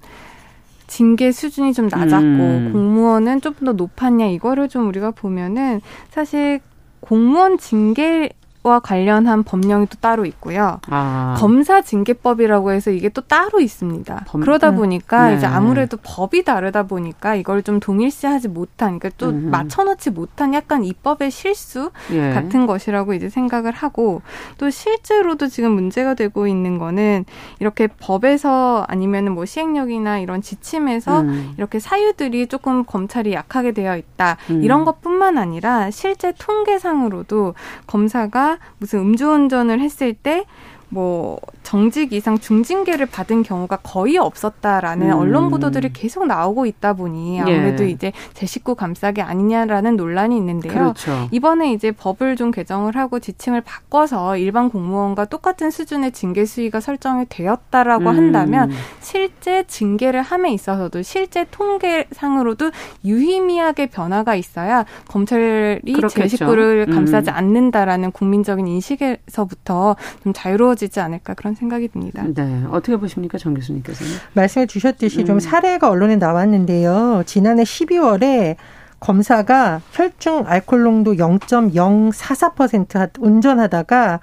[0.87, 2.69] 징계 수준이 좀 낮았고 음.
[2.73, 6.59] 공무원은 좀 더 높았냐 이거를 좀 우리가 보면은 사실
[6.99, 8.29] 공무원 징계
[8.65, 10.79] 와 관련한 법령이 또 따로 있고요.
[10.89, 11.35] 아.
[11.37, 14.25] 검사 징계법이라고 해서 이게 또 따로 있습니다.
[14.27, 14.77] 범, 그러다 음.
[14.77, 15.35] 보니까 네.
[15.35, 19.51] 이제 아무래도 법이 다르다 보니까 이걸 좀 동일시하지 못한, 그러니까 또 음.
[19.51, 22.31] 맞춰놓지 못한 약간 입법의 실수 예.
[22.31, 24.23] 같은 것이라고 이제 생각을 하고
[24.57, 27.25] 또 실제로도 지금 문제가 되고 있는 거는
[27.59, 31.53] 이렇게 법에서 아니면은 뭐 시행령이나 이런 지침에서 음.
[31.57, 34.63] 이렇게 사유들이 조금 검찰이 약하게 되어 있다 음.
[34.63, 37.53] 이런 것뿐만 아니라 실제 통계상으로도
[37.85, 40.45] 검사가 무슨 음주운전을 했을 때
[40.89, 45.17] 뭐 정직 이상 중징계를 받은 경우가 거의 없었다라는 음.
[45.17, 47.89] 언론 보도들이 계속 나오고 있다 보니 아무래도 예.
[47.89, 50.73] 이제 제 식구 감싸기 아니냐라는 논란이 있는데요.
[50.73, 51.27] 그렇죠.
[51.31, 57.25] 이번에 이제 법을 좀 개정을 하고 지침을 바꿔서 일반 공무원과 똑같은 수준의 징계 수위가 설정이
[57.29, 58.15] 되었다라고 음.
[58.15, 58.71] 한다면
[59.01, 62.71] 실제 징계를 함에 있어서도 실제 통계상으로도
[63.03, 66.09] 유의미하게 변화가 있어야 검찰이 그렇겠죠.
[66.09, 67.35] 제 식구를 감싸지 음.
[67.35, 72.23] 않는다라는 국민적인 인식에서부터 좀 자유로워 지 이루어지지 않을까 그런 생각이 듭니다.
[72.33, 72.63] 네.
[72.69, 73.37] 어떻게 보십니까?
[73.37, 74.11] 정 교수님께서는.
[74.33, 75.25] 말씀해 주셨듯이 음.
[75.25, 77.23] 좀 사례가 언론에 나왔는데요.
[77.25, 78.55] 지난해 12월에
[78.99, 84.19] 검사가 혈중 알코올 농도 0.044% 운전하다가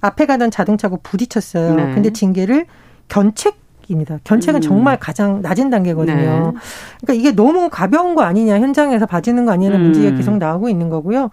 [0.00, 1.74] 앞에 가던 자동차하고 부딪혔어요.
[1.74, 1.94] 네.
[1.94, 2.66] 근데 징계를
[3.08, 3.56] 견책
[3.88, 4.18] 입니다.
[4.24, 4.62] 견책은 음.
[4.62, 6.16] 정말 가장 낮은 단계거든요.
[6.16, 6.60] 네.
[7.02, 9.82] 그러니까 이게 너무 가벼운 거 아니냐, 현장에서 봐주는 거 아니냐는 음.
[9.84, 11.30] 문제가 계속 나오고 있는 거고요.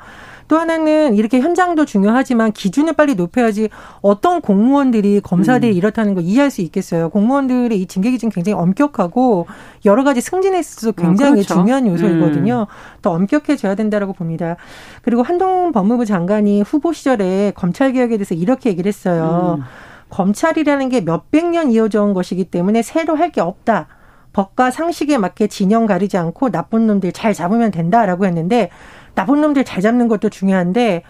[0.48, 3.70] 또 하나는 이렇게 현장도 중요하지만 기준을 빨리 높여야지
[4.02, 5.78] 어떤 공무원들이 검사들이 음.
[5.78, 7.10] 이렇다는 걸 이해할 수 있겠어요.
[7.10, 9.48] 공무원들의 이 징계 기준 굉장히 엄격하고
[9.86, 11.54] 여러 가지 승진에 있어서 아, 굉장히 어, 그렇죠.
[11.56, 12.68] 중요한 요소이거든요.
[12.70, 13.00] 음.
[13.02, 14.58] 더 엄격해져야 된다라고 봅니다.
[15.02, 19.58] 그리고 한동훈 법무부 장관이 후보 시절에 검찰 개혁에 대해서 이렇게 얘기를 했어요.
[19.60, 19.64] 음.
[20.10, 23.88] 검찰이라는 게 몇백 년 이어져 온 것이기 때문에 새로 할 게 없다.
[24.34, 28.70] 법과 상식에 맞게 진영 가리지 않고 나쁜 놈들 잘 잡으면 된다라고 했는데
[29.16, 31.04] 나쁜 놈들 잘 잡는 것도 중요한데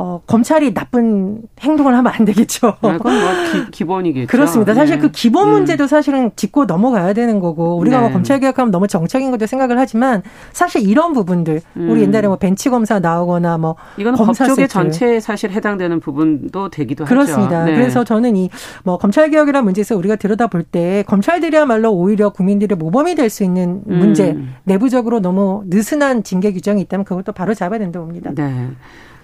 [0.00, 2.68] 어, 검찰이 나쁜 행동을 하면 안 되겠죠.
[2.68, 3.30] 아, 그건 뭐
[3.72, 4.72] 기, 본이겠죠 그렇습니다.
[4.72, 5.02] 사실 네.
[5.02, 5.52] 그 기본 음.
[5.52, 5.86] 문제도 음.
[5.88, 8.10] 사실은 짚고 넘어가야 되는 거고 우리가 뭐 네.
[8.10, 11.90] 뭐 검찰 개혁하면 너무 정책인 것도 생각을 하지만 사실 이런 부분들 음.
[11.90, 17.04] 우리 옛날에 뭐 벤치 검사 나오거나 뭐 이건 검사 법조계 전체에 사실 해당되는 부분도 되기도
[17.04, 17.62] 그렇습니다.
[17.62, 17.70] 하죠.
[17.72, 17.76] 네.
[17.76, 18.48] 그래서 저는 이
[18.84, 24.30] 뭐 검찰 개혁이라는 문제에서 우리가 들여다볼 때 검찰들이야말로 오히려 국민들의 모범이 될 수 있는 문제
[24.30, 24.54] 음.
[24.64, 28.30] 내부적으로 너무 느슨한 징계 규정이 있다면 그것도 바로 잡아야 된다고 봅니다.
[28.34, 28.68] 네.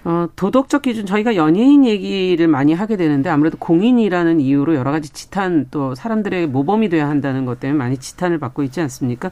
[0.05, 5.65] 어, 도덕적 기준 저희가 연예인 얘기를 많이 하게 되는데 아무래도 공인이라는 이유로 여러 가지 지탄
[5.71, 9.31] 또 사람들의 모범이 돼야 한다는 것 때문에 많이 지탄을 받고 있지 않습니까?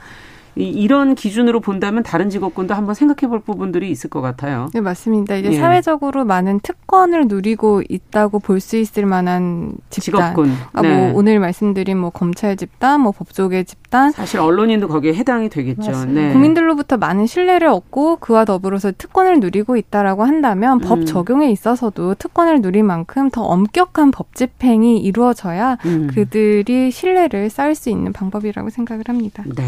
[0.55, 4.67] 이런 기준으로 본다면 다른 직업군도 한번 생각해 볼 부분들이 있을 것 같아요.
[4.73, 5.35] 네, 맞습니다.
[5.35, 5.57] 이제 예.
[5.57, 10.33] 사회적으로 많은 특권을 누리고 있다고 볼 수 있을 만한 집단.
[10.35, 10.53] 직업군.
[10.73, 10.95] 아, 뭐 네.
[11.11, 13.82] 뭐 오늘 말씀드린 뭐 검찰 집단, 뭐 법조계 집단.
[14.11, 16.05] 사실 언론인도 거기에 해당이 되겠죠.
[16.05, 16.31] 네.
[16.31, 20.87] 국민들로부터 많은 신뢰를 얻고 그와 더불어서 특권을 누리고 있다라고 한다면 음.
[20.87, 26.09] 법 적용에 있어서도 특권을 누릴 만큼 더 엄격한 법 집행이 이루어져야 음.
[26.13, 29.43] 그들이 신뢰를 쌓을 수 있는 방법이라고 생각을 합니다.
[29.55, 29.63] 네.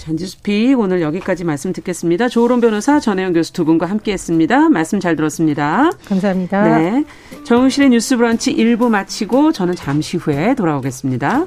[0.00, 2.28] 잔지수픽 오늘 여기까지 말씀 듣겠습니다.
[2.28, 4.70] 조으론 변호사 전혜영 교수 두 분과 함께했습니다.
[4.70, 5.90] 말씀 잘 들었습니다.
[6.06, 6.78] 감사합니다.
[6.78, 7.04] 네,
[7.44, 11.46] 정우실의 뉴스브런치 1부 마치고 저는 잠시 후에 돌아오겠습니다.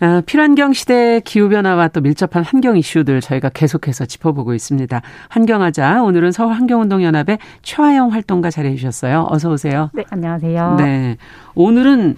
[0.00, 5.02] 어, 필환경 시대 기후변화와 또 밀접한 환경 이슈들 저희가 계속해서 짚어보고 있습니다.
[5.28, 9.26] 환경하자 오늘은 서울 환경운동연합의 최화영 활동가 자리해 주셨어요.
[9.30, 9.90] 어서 오세요.
[9.92, 10.76] 네, 안녕하세요.
[10.78, 11.16] 네.
[11.54, 12.16] 오늘은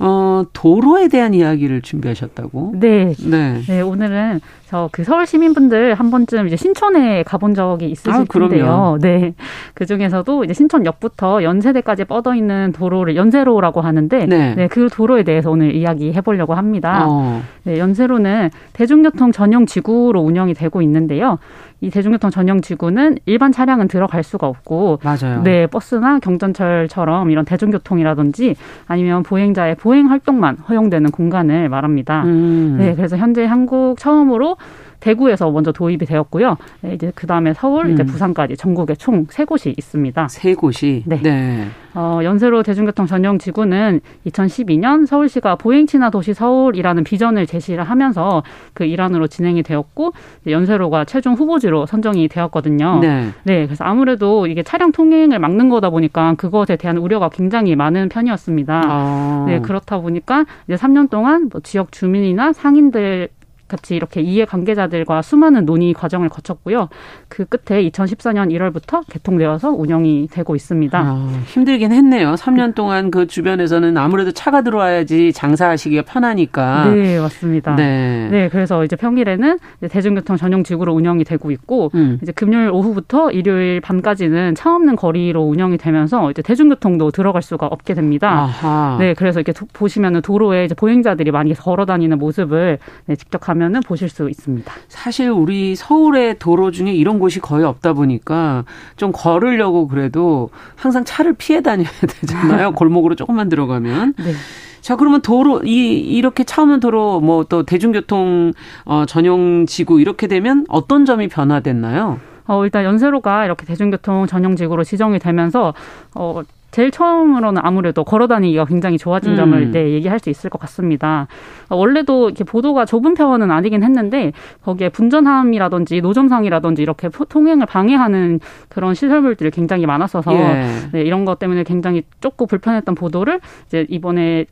[0.00, 2.72] 어, 도로에 대한 이야기를 준비하셨다고?
[2.76, 3.14] 네.
[3.22, 3.62] 네.
[3.66, 8.98] 네 오늘은 저그 서울 시민분들 한 번쯤 이제 신촌에 가본 적이 있으실 아, 텐데요.
[9.00, 9.34] 네.
[9.74, 14.54] 그 중에서도 이제 신촌역부터 연세대까지 뻗어 있는 도로를 연세로라고 하는데 네.
[14.54, 14.68] 네.
[14.68, 17.06] 그 도로에 대해서 오늘 이야기해 보려고 합니다.
[17.08, 17.42] 어.
[17.64, 21.38] 네, 연세로는 대중교통 전용 지구로 운영이 되고 있는데요.
[21.80, 25.42] 이 대중교통 전용 지구는 일반 차량은 들어갈 수가 없고 맞아요.
[25.42, 28.54] 네, 버스나 경전철처럼 이런 대중교통이라든지
[28.86, 32.22] 아니면 보행자의 보행 활동만 허용되는 공간을 말합니다.
[32.24, 32.76] 음.
[32.78, 34.56] 네, 그래서 현재 한국 처음으로
[35.00, 36.58] 대구에서 먼저 도입이 되었고요.
[36.82, 37.92] 네, 이제 그 다음에 서울, 음.
[37.92, 40.28] 이제 부산까지 전국에 총 세 곳이 있습니다.
[40.28, 41.04] 세 곳이.
[41.06, 41.20] 네.
[41.22, 41.66] 네.
[41.94, 48.42] 어, 연세로 대중교통 전용 지구는 2012년 서울시가 보행 친화 도시 서울이라는 비전을 제시를 하면서
[48.74, 50.12] 그 일환으로 진행이 되었고
[50.46, 52.98] 연세로가 최종 후보지로 선정이 되었거든요.
[53.00, 53.30] 네.
[53.44, 53.64] 네.
[53.66, 58.82] 그래서 아무래도 이게 차량 통행을 막는 거다 보니까 그것에 대한 우려가 굉장히 많은 편이었습니다.
[58.84, 59.44] 아.
[59.48, 59.60] 네.
[59.60, 63.28] 그렇다 보니까 이제 3년 동안 뭐 지역 주민이나 상인들
[63.70, 66.88] 같이 이렇게 이해 관계자들과 수많은 논의 과정을 거쳤고요.
[67.28, 70.98] 그 끝에 2014년 1월부터 개통되어서 운영이 되고 있습니다.
[70.98, 72.34] 아, 힘들긴 했네요.
[72.34, 76.90] 3년 동안 그 주변에서는 아무래도 차가 들어와야지 장사하시기가 편하니까.
[76.90, 77.76] 네, 맞습니다.
[77.76, 78.28] 네.
[78.30, 82.18] 네, 그래서 이제 평일에는 이제 대중교통 전용 지구로 운영이 되고 있고 음.
[82.22, 87.94] 이제 금요일 오후부터 일요일 밤까지는 차 없는 거리로 운영이 되면서 이제 대중교통도 들어갈 수가 없게
[87.94, 88.30] 됩니다.
[88.30, 88.96] 아하.
[88.98, 93.59] 네, 그래서 이렇게 도, 보시면은 도로에 이제 보행자들이 많이 걸어 다니는 모습을 네, 직접 가면
[93.60, 94.72] 가면은 보실 수 있습니다.
[94.88, 98.64] 사실 우리 서울의 도로 중에 이런 곳이 거의 없다 보니까
[98.96, 101.88] 좀 걸으려고 그래도 항상 차를 피해 다녀야
[102.20, 102.72] 되잖아요.
[102.72, 104.14] 골목으로 조금만 들어가면.
[104.18, 104.32] 네.
[104.80, 108.52] 자, 그러면 도로, 이, 이렇게 차 없는 도로, 뭐 또 대중교통,
[108.86, 112.18] 어, 전용 지구 이렇게 되면 어떤 점이 변화됐나요?
[112.46, 115.74] 어, 일단 연세로가 이렇게 대중교통 전용 지구로 지정이 되면서,
[116.14, 119.70] 어, 제일 처음으로는 아무래도 걸어다니기가 굉장히 좋아진 점을 음.
[119.72, 121.26] 네, 얘기할 수 있을 것 같습니다.
[121.68, 128.94] 어, 원래도 이렇게 보도가 좁은 편은 아니긴 했는데 거기에 분전함이라든지 노점상이라든지 이렇게 통행을 방해하는 그런
[128.94, 130.66] 시설물들이 굉장히 많았어서 예.
[130.92, 134.46] 네, 이런 것 때문에 굉장히 좁고 불편했던 보도를 이제 이번에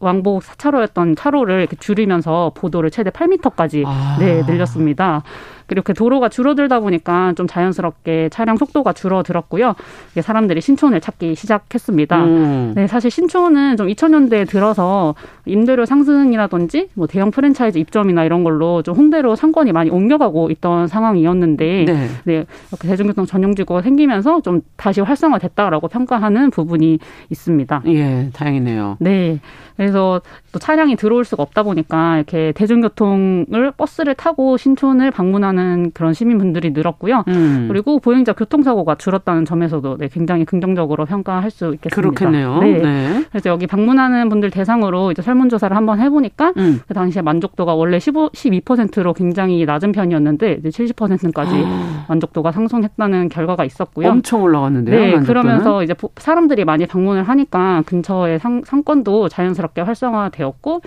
[0.00, 4.16] 왕복 4차로였던 차로를 줄이면서 보도를 최대 8m까지 아.
[4.18, 5.22] 네, 늘렸습니다.
[5.70, 9.74] 이렇게 도로가 줄어들다 보니까 좀 자연스럽게 차량 속도가 줄어들었고요.
[10.20, 12.24] 사람들이 신촌을 찾기 시작했습니다.
[12.24, 12.72] 음.
[12.74, 18.96] 네, 사실 신촌은 좀 2000년대에 들어서 임대료 상승이라든지 뭐 대형 프랜차이즈 입점이나 이런 걸로 좀
[18.96, 25.88] 홍대로 상권이 많이 옮겨가고 있던 상황이었는데 네, 네 이렇게 대중교통 전용지구가 생기면서 좀 다시 활성화됐다라고
[25.88, 26.98] 평가하는 부분이
[27.30, 27.82] 있습니다.
[27.86, 28.96] 예, 다행이네요.
[29.00, 29.40] 네.
[29.76, 35.55] 그래서 또 차량이 들어올 수가 없다 보니까 이렇게 대중교통을 버스를 타고 신촌을 방문하는
[35.92, 37.24] 그런 시민분들이 늘었고요.
[37.28, 37.66] 음.
[37.68, 41.94] 그리고 보행자 교통사고가 줄었다는 점에서도 네, 굉장히 긍정적으로 평가할 수 있겠습니다.
[41.94, 42.58] 그렇겠네요.
[42.58, 42.78] 네.
[42.78, 43.24] 네.
[43.30, 46.80] 그래서 여기 방문하는 분들 대상으로 이제 설문조사를 한번 해보니까 음.
[46.88, 52.06] 그 당시에 만족도가 원래 15, 12%로 굉장히 낮은 편이었는데 이제 70%까지 아.
[52.08, 54.08] 만족도가 상승했다는 결과가 있었고요.
[54.08, 54.96] 엄청 올라갔는데요.
[54.96, 55.26] 네, 만족도는?
[55.26, 60.80] 그러면서 이제 사람들이 많이 방문을 하니까 근처의 상, 상권도 자연스럽게 활성화되어 되었고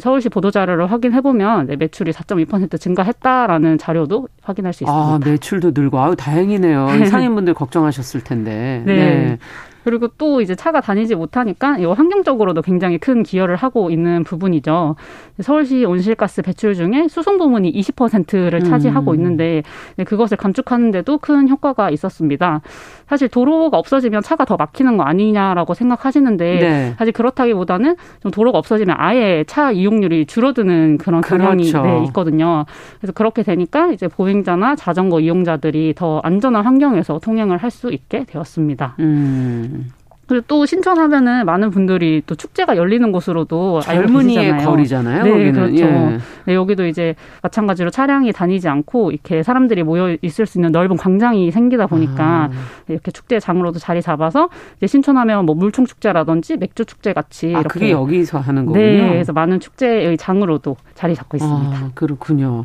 [0.00, 4.92] 서울시 보도 자료를 확인해 보면 매출이 4.2% 증가했다라는 자료도 확인할 수 있습니다.
[4.92, 6.88] 아 매출도 늘고 아유 다행이네요.
[7.10, 8.82] 상인분들 걱정하셨을 텐데.
[8.84, 8.96] 네.
[8.96, 9.38] 네.
[9.84, 14.96] 그리고 또 이제 차가 다니지 못하니까 이 환경적으로도 굉장히 큰 기여를 하고 있는 부분이죠.
[15.42, 19.16] 서울시 온실가스 배출 중에 수송 부문이 20%를 차지하고 음.
[19.16, 19.62] 있는데
[20.06, 22.62] 그것을 감축하는데도 큰 효과가 있었습니다.
[23.08, 26.94] 사실 도로가 없어지면 차가 더 막히는 거 아니냐라고 생각하시는데 네.
[26.98, 31.86] 사실 그렇다기보다는 좀 도로가 없어지면 아예 차 이용률이 줄어드는 그런 경향이 그렇죠.
[31.86, 32.64] 네, 있거든요.
[32.98, 38.94] 그래서 그렇게 되니까 이제 보행자나 자전거 이용자들이 더 안전한 환경에서 통행을 할 수 있게 되었습니다.
[39.00, 39.90] 음.
[40.26, 45.24] 그리고 또 신촌하면은 많은 분들이 또 축제가 열리는 곳으로도 젊은이의 거리잖아요.
[45.24, 45.52] 네, 거기는.
[45.52, 45.84] 그렇죠.
[45.84, 46.18] 예.
[46.46, 51.50] 네, 여기도 이제 마찬가지로 차량이 다니지 않고 이렇게 사람들이 모여 있을 수 있는 넓은 광장이
[51.50, 52.50] 생기다 보니까 아.
[52.88, 57.90] 이렇게 축제장으로도 자리 잡아서 이제 신촌하면 뭐 물총 축제라든지 맥주 축제 같이 아, 이렇게 그게
[57.90, 58.82] 여기서 하는 거군요.
[58.84, 61.76] 네, 그래서 많은 축제의 장으로도 자리 잡고 있습니다.
[61.76, 62.64] 아, 그렇군요.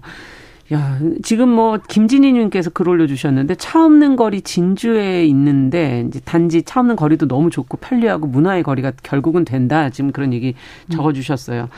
[0.72, 6.62] 야, 지금 뭐 김진희 님께서 글 올려 주셨는데 차 없는 거리 진주에 있는데 이제 단지
[6.62, 9.90] 차 없는 거리도 너무 좋고 편리하고 문화의 거리가 결국은 된다.
[9.90, 10.54] 지금 그런 얘기
[10.92, 11.70] 적어 주셨어요.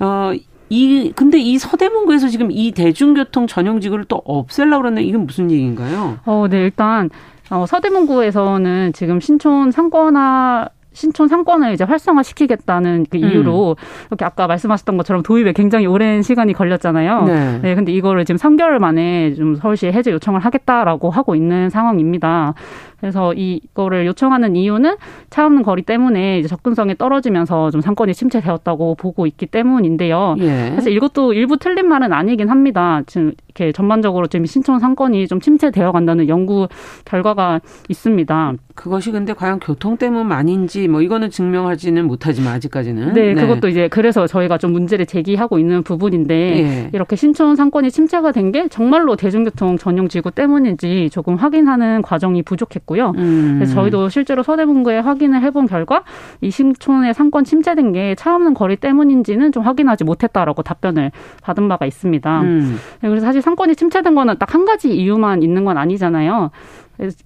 [0.00, 0.32] 어,
[0.68, 6.18] 이 근데 이 서대문구에서 지금 이 대중교통 전용 지구를 또 없앨라 그러는데 이건 무슨 얘기인가요?
[6.26, 7.08] 어, 네, 일단
[7.50, 14.06] 어, 서대문구에서는 지금 신촌 상권화 신촌 상권을 이제 활성화시키겠다는 그 이유로 음.
[14.08, 17.24] 이렇게 아까 말씀하셨던 것처럼 도입에 굉장히 오랜 시간이 걸렸잖아요.
[17.24, 17.58] 네.
[17.60, 17.74] 네.
[17.74, 22.54] 근데 이거를 지금 3개월 만에 좀 서울시에 해제 요청을 하겠다라고 하고 있는 상황입니다.
[22.98, 24.96] 그래서 이거를 요청하는 이유는
[25.28, 30.36] 차 없는 거리 때문에 이제 접근성이 떨어지면서 좀 상권이 침체되었다고 보고 있기 때문인데요.
[30.38, 30.72] 예.
[30.74, 33.02] 사실 이것도 일부 틀린 말은 아니긴 합니다.
[33.06, 36.68] 지금 이렇게 전반적으로 지금 신촌 상권이 좀 침체되어 간다는 연구
[37.06, 38.52] 결과가 있습니다.
[38.74, 43.40] 그것이 근데 과연 교통 때문만인지 뭐 이거는 증명하지는 못하지만 아직까지는 네, 네.
[43.40, 46.90] 그것도 이제 그래서 저희가 좀 문제를 제기하고 있는 부분인데 예.
[46.92, 53.12] 이렇게 신촌 상권이 침체가 된 게 정말로 대중교통 전용 지구 때문인지 조금 확인하는 과정이 부족했고요.
[53.16, 53.54] 음.
[53.58, 56.04] 그래서 저희도 실제로 서대문구에 확인을 해본 결과
[56.40, 61.10] 이 신촌의 상권 침체된 게 차 없는 거리 때문인지는 좀 확인하지 못했다라고 답변을
[61.42, 62.40] 받은 바가 있습니다.
[62.42, 62.76] 음.
[63.00, 66.50] 네, 그래서 사실 상권이 침체된 거는 딱 한 가지 이유만 있는 건 아니잖아요.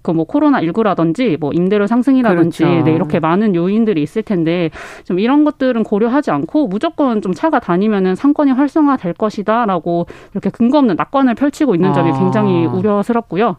[0.03, 2.85] 그뭐 코로나 19라든지 뭐 임대료 상승이라든지 그렇죠.
[2.85, 4.71] 네, 이렇게 많은 요인들이 있을 텐데
[5.05, 10.97] 좀 이런 것들은 고려하지 않고 무조건 좀 차가 다니면은 상권이 활성화될 것이다라고 이렇게 근거 없는
[10.97, 12.19] 낙관을 펼치고 있는 점이 아.
[12.19, 13.57] 굉장히 우려스럽고요.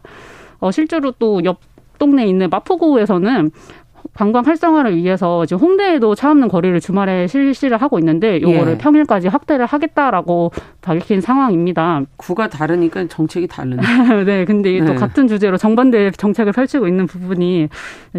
[0.60, 1.58] 어 실제로 또 옆
[1.98, 3.50] 동네에 있는 마포구에서는
[4.14, 8.78] 관광 활성화를 위해서 지금 홍대에도 차 없는 거리를 주말에 실시를 하고 있는데 요거를 예.
[8.78, 12.02] 평일까지 확대를 하겠다라고 밝힌 상황입니다.
[12.16, 13.82] 구가 다르니까 정책이 다르네.
[14.24, 14.84] 네, 근데 네.
[14.84, 17.68] 또 같은 주제로 정반대 정책을 펼치고 있는 부분이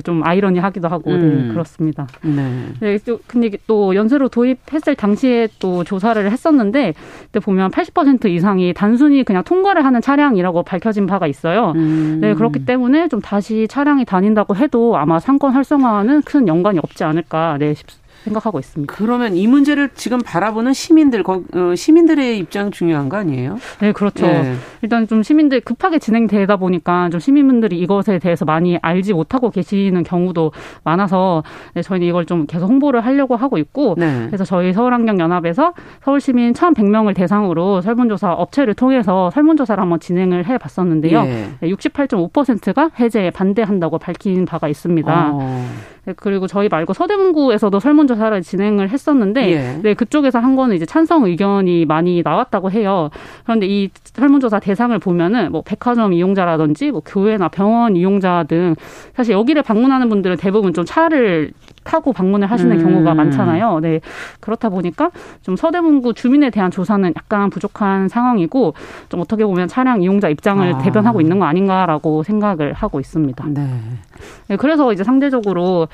[0.04, 1.48] 좀 아이러니하기도 하고 네, 음.
[1.48, 2.08] 네, 그렇습니다.
[2.22, 2.68] 네.
[2.80, 6.94] 네, 또 근데 또 연쇄로 도입했을 당시에 또 조사를 했었는데
[7.26, 11.74] 그때 보면 80% 이상이 단순히 그냥 통과를 하는 차량이라고 밝혀진 바가 있어요.
[11.76, 12.20] 음.
[12.22, 17.04] 네, 그렇기 때문에 좀 다시 차량이 다닌다고 해도 아마 상권 활성 화는 큰 연관이 없지
[17.04, 18.03] 않을까 네, 싶습니다.
[18.24, 18.94] 생각하고 있습니다.
[18.94, 23.58] 그러면 이 문제를 지금 바라보는 시민들, 어, 시민들의 입장 중요한 거 아니에요?
[23.80, 24.26] 네, 그렇죠.
[24.28, 24.56] 네.
[24.82, 30.52] 일단 좀 시민들 급하게 진행되다 보니까 좀 시민분들이 이것에 대해서 많이 알지 못하고 계시는 경우도
[30.84, 34.26] 많아서 네, 저희는 이걸 좀 계속 홍보를 하려고 하고 있고 네.
[34.28, 41.24] 그래서 저희 서울환경연합에서 서울시민 1,100명을 대상으로 설문조사 업체를 통해서 설문조사를 한번 진행을 해봤었는데요.
[41.24, 41.50] 예.
[41.62, 45.30] 68.5%가 해제에 반대한다고 밝힌 바가 있습니다.
[45.34, 45.66] 어.
[46.06, 49.80] 네, 그리고 저희 말고 서대문구에서도 설문조사를 진행을 했었는데 예.
[49.82, 53.10] 네, 그쪽에서 한 거는 이제 찬성 의견이 많이 나왔다고 해요.
[53.44, 58.76] 그런데 이 설문조사 대상을 보면은 뭐 백화점 이용자라든지 뭐 교회나 병원 이용자 등
[59.16, 62.84] 사실 여기를 방문하는 분들은 대부분 좀 차를 타고 방문을 하시는 음.
[62.84, 63.80] 경우가 많잖아요.
[63.80, 64.00] 네.
[64.40, 68.74] 그렇다 보니까 좀 서대문구 주민에 대한 조사는 약간 부족한 상황이고
[69.10, 70.78] 좀 어떻게 보면 차량 이용자 입장을 아.
[70.80, 73.46] 대변하고 있는 거 아닌가라고 생각을 하고 있습니다.
[73.50, 73.68] 네.
[74.48, 74.58] 네.
[74.58, 75.88] 그래서 이제 상대적으로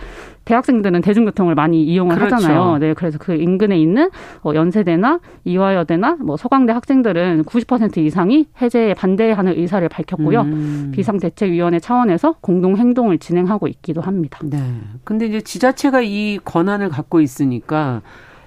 [0.50, 2.36] 대학생들은 대중교통을 많이 이용을 그렇죠.
[2.36, 2.78] 하잖아요.
[2.78, 2.94] 네.
[2.94, 4.10] 그래서 그 인근에 있는
[4.42, 10.42] 뭐 연세대나 이화여대나 뭐 서강대 학생들은 90% 이상이 해제에 반대하는 의사를 밝혔고요.
[10.42, 10.92] 음.
[10.94, 14.40] 비상대책위원회 차원에서 공동 행동을 진행하고 있기도 합니다.
[14.44, 14.60] 네.
[15.04, 18.02] 근데 이제 지자체 자체가 이 권한을 갖고 있으니까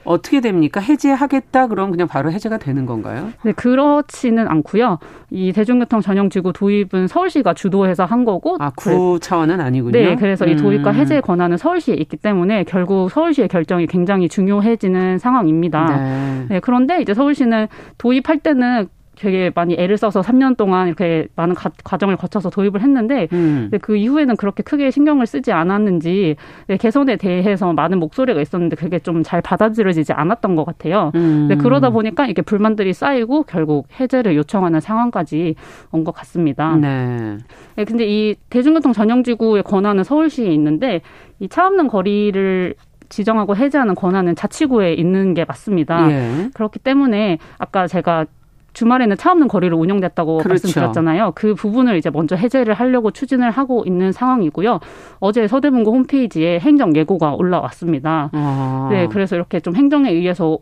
[0.04, 0.80] 어떻게 됩니까?
[0.80, 3.30] 해제하겠다 그럼 그냥 바로 해제가 되는 건가요?
[3.42, 4.98] 네, 그렇지는 않고요.
[5.30, 9.92] 이 대중교통 전용 지구 도입은 서울시가 주도해서 한 거고 아, 구 차원은 아니군요.
[9.92, 10.50] 네, 그래서 음.
[10.50, 10.96] 이 도입과 음.
[10.96, 15.96] 해제 권한은 서울시에 있기 때문에 결국 서울시의 결정이 굉장히 중요해지는 상황입니다.
[15.96, 16.46] 네.
[16.48, 18.88] 네, 그런데 이제 서울시는 도입할 때는
[19.22, 23.70] 되게 많이 애를 써서 3년 동안 이렇게 많은 가, 과정을 거쳐서 도입을 했는데 음.
[23.80, 26.34] 그 이후에는 그렇게 크게 신경을 쓰지 않았는지
[26.80, 31.12] 개선에 대해서 많은 목소리가 있었는데 그게 좀 잘 받아들여지지 않았던 것 같아요.
[31.14, 31.48] 음.
[31.60, 35.54] 그러다 보니까 이게 불만들이 쌓이고 결국 해제를 요청하는 상황까지
[35.92, 36.74] 온 것 같습니다.
[36.74, 37.38] 네.
[37.76, 37.84] 네.
[37.84, 41.00] 근데 이 대중교통 전용지구의 권한은 서울시에 있는데
[41.38, 42.74] 이 차 없는 거리를
[43.08, 46.10] 지정하고 해제하는 권한은 자치구에 있는 게 맞습니다.
[46.10, 46.50] 예.
[46.54, 48.26] 그렇기 때문에 아까 제가
[48.72, 50.48] 주말에는 차 없는 거리를 운영됐다고 그렇죠.
[50.48, 51.32] 말씀드렸잖아요.
[51.34, 54.80] 그 부분을 이제 먼저 해제를 하려고 추진을 하고 있는 상황이고요.
[55.20, 58.30] 어제 서대문구 홈페이지에 행정 예고가 올라왔습니다.
[58.32, 58.88] 아.
[58.90, 60.58] 네, 그래서 이렇게 좀 행정에 의해서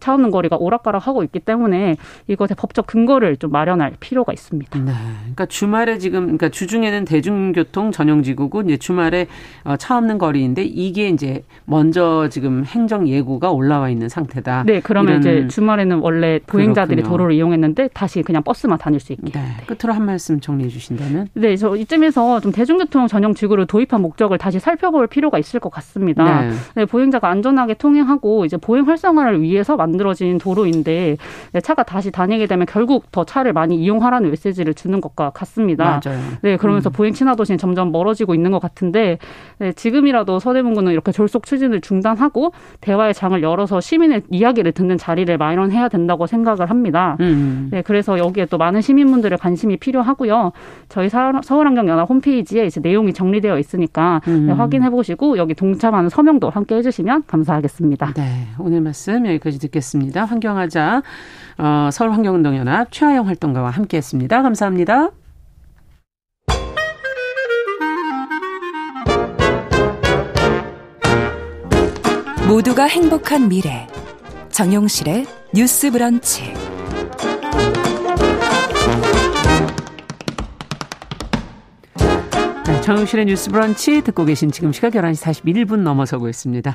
[0.00, 1.96] 차 없는 거리가 오락가락하고 있기 때문에
[2.26, 4.78] 이것의 법적 근거를 좀 마련할 필요가 있습니다.
[4.78, 4.92] 네.
[5.20, 9.26] 그러니까 주말에 지금 그러니까 주중에는 대중교통 전용 지구고 이제 주말에
[9.64, 14.64] 어, 차 없는 거리인데 이게 이제 먼저 지금 행정 예고가 올라와 있는 상태다.
[14.66, 17.10] 네, 그러면 이제 주말에는 원래 보행자들이 그렇군요.
[17.10, 19.30] 도로를 이용했는데 다시 그냥 버스만 다닐 수 있게.
[19.32, 19.40] 네.
[19.66, 21.28] 끝으로 한 말씀 정리해 주신다면?
[21.34, 26.42] 네, 저 이쯤에서 좀 대중교통 전용 지구를 도입한 목적을 다시 살펴볼 필요가 있을 것 같습니다.
[26.42, 26.50] 네.
[26.74, 31.16] 네 보행자가 안전하게 통행하고 이제 보행 활성화를 위해서 만 들어진 도로인데
[31.62, 36.00] 차가 다시 다니게 되면 결국 더 차를 많이 이용하라는 메시지를 주는 것과 같습니다.
[36.04, 36.20] 맞아요.
[36.42, 36.92] 네, 그러면서 음.
[36.92, 39.18] 보행 친화 도시는 점점 멀어지고 있는 것 같은데
[39.58, 45.88] 네, 지금이라도 서대문구는 이렇게 졸속 추진을 중단하고 대화의 장을 열어서 시민의 이야기를 듣는 자리를 마련해야
[45.88, 47.16] 된다고 생각을 합니다.
[47.20, 47.68] 음.
[47.70, 50.52] 네, 그래서 여기에 또 많은 시민분들의 관심이 필요하고요.
[50.88, 54.46] 저희 서울환경연합 홈페이지에 이제 내용이 정리되어 있으니까 음.
[54.46, 58.14] 네, 확인해 보시고 여기 동참하는 서명도 함께 해주시면 감사하겠습니다.
[58.14, 59.79] 네, 오늘 말씀 여기까지 듣겠습니다.
[59.80, 60.24] 듣겠습니다.
[60.24, 61.02] 환경하자
[61.58, 64.42] 어, 서울환경운동연합 최하영 활동가와 함께했습니다.
[64.42, 65.10] 감사합니다.
[72.48, 73.86] 모두가 행복한 미래
[74.50, 76.52] 정용실의 뉴스 브런치
[82.66, 86.74] 네, 정용실의 뉴스 브런치 듣고 계신 지금 시각 11시 41분 넘어서고 있습니다.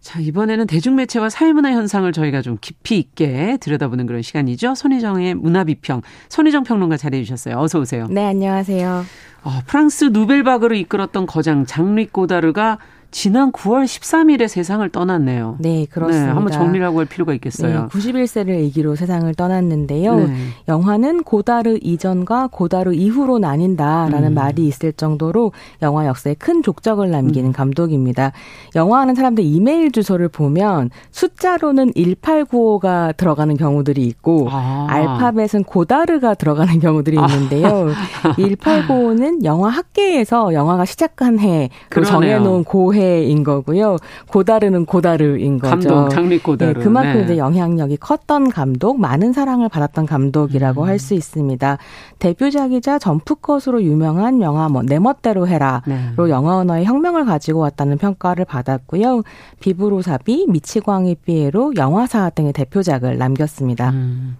[0.00, 4.74] 자, 이번에는 대중매체와 사회문화 현상을 저희가 좀 깊이 있게 들여다보는 그런 시간이죠.
[4.74, 6.02] 손희정의 문화비평.
[6.28, 7.58] 손희정 평론가 자리해 주셨어요.
[7.58, 8.06] 어서 오세요.
[8.10, 9.04] 네, 안녕하세요.
[9.42, 12.78] 어, 프랑스 누벨바그를 이끌었던 거장 장리 꼬다르가
[13.16, 15.56] 지난 9월 13일에 세상을 떠났네요.
[15.58, 16.26] 네, 그렇습니다.
[16.26, 17.84] 네, 한번 정리를 하고 할 필요가 있겠어요.
[17.84, 20.16] 네, 91세를 일기로 세상을 떠났는데요.
[20.18, 20.36] 네.
[20.68, 24.34] 영화는 고다르 이전과 고다르 이후로 나뉜다라는 음.
[24.34, 27.52] 말이 있을 정도로 영화 역사에 큰 족적을 남기는 음.
[27.54, 28.32] 감독입니다.
[28.74, 34.88] 영화하는 사람들 이메일 주소를 보면 숫자로는 1895가 들어가는 경우들이 있고 아.
[34.90, 37.88] 알파벳은 고다르가 들어가는 경우들이 있는데요.
[38.24, 38.34] 아.
[38.34, 43.96] 1895는 영화 학계에서 영화가 시작한 해로 정해놓은 고해 고해인 거고요.
[44.28, 45.70] 고다르는 고다르인 거죠.
[45.88, 46.74] 감독, 장미 고다르.
[46.74, 47.24] 네, 그만큼 네.
[47.24, 50.88] 이제 영향력이 컸던 감독, 많은 사랑을 받았던 감독이라고 음.
[50.88, 51.78] 할수 있습니다.
[52.18, 56.30] 대표작이자 점프컷으로 유명한 영화 뭐 내 멋대로 해라로 네.
[56.30, 59.22] 영화 언어의 혁명을 가지고 왔다는 평가를 받았고요.
[59.58, 63.90] 비브로사비, 미치광이 삐에로, 영화사 등의 대표작을 남겼습니다.
[63.90, 64.36] 음.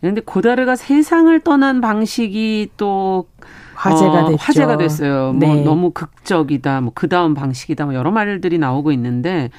[0.00, 3.26] 그런데 고다르가 세상을 떠난 방식이 또
[3.74, 4.36] 화제가 어, 됐죠.
[4.40, 5.32] 화제가 됐어요.
[5.32, 5.46] 뭐 네.
[5.54, 9.50] 뭐 너무 극적이다, 뭐 그 다음 방식이다, 뭐 여러 말들이 나오고 있는데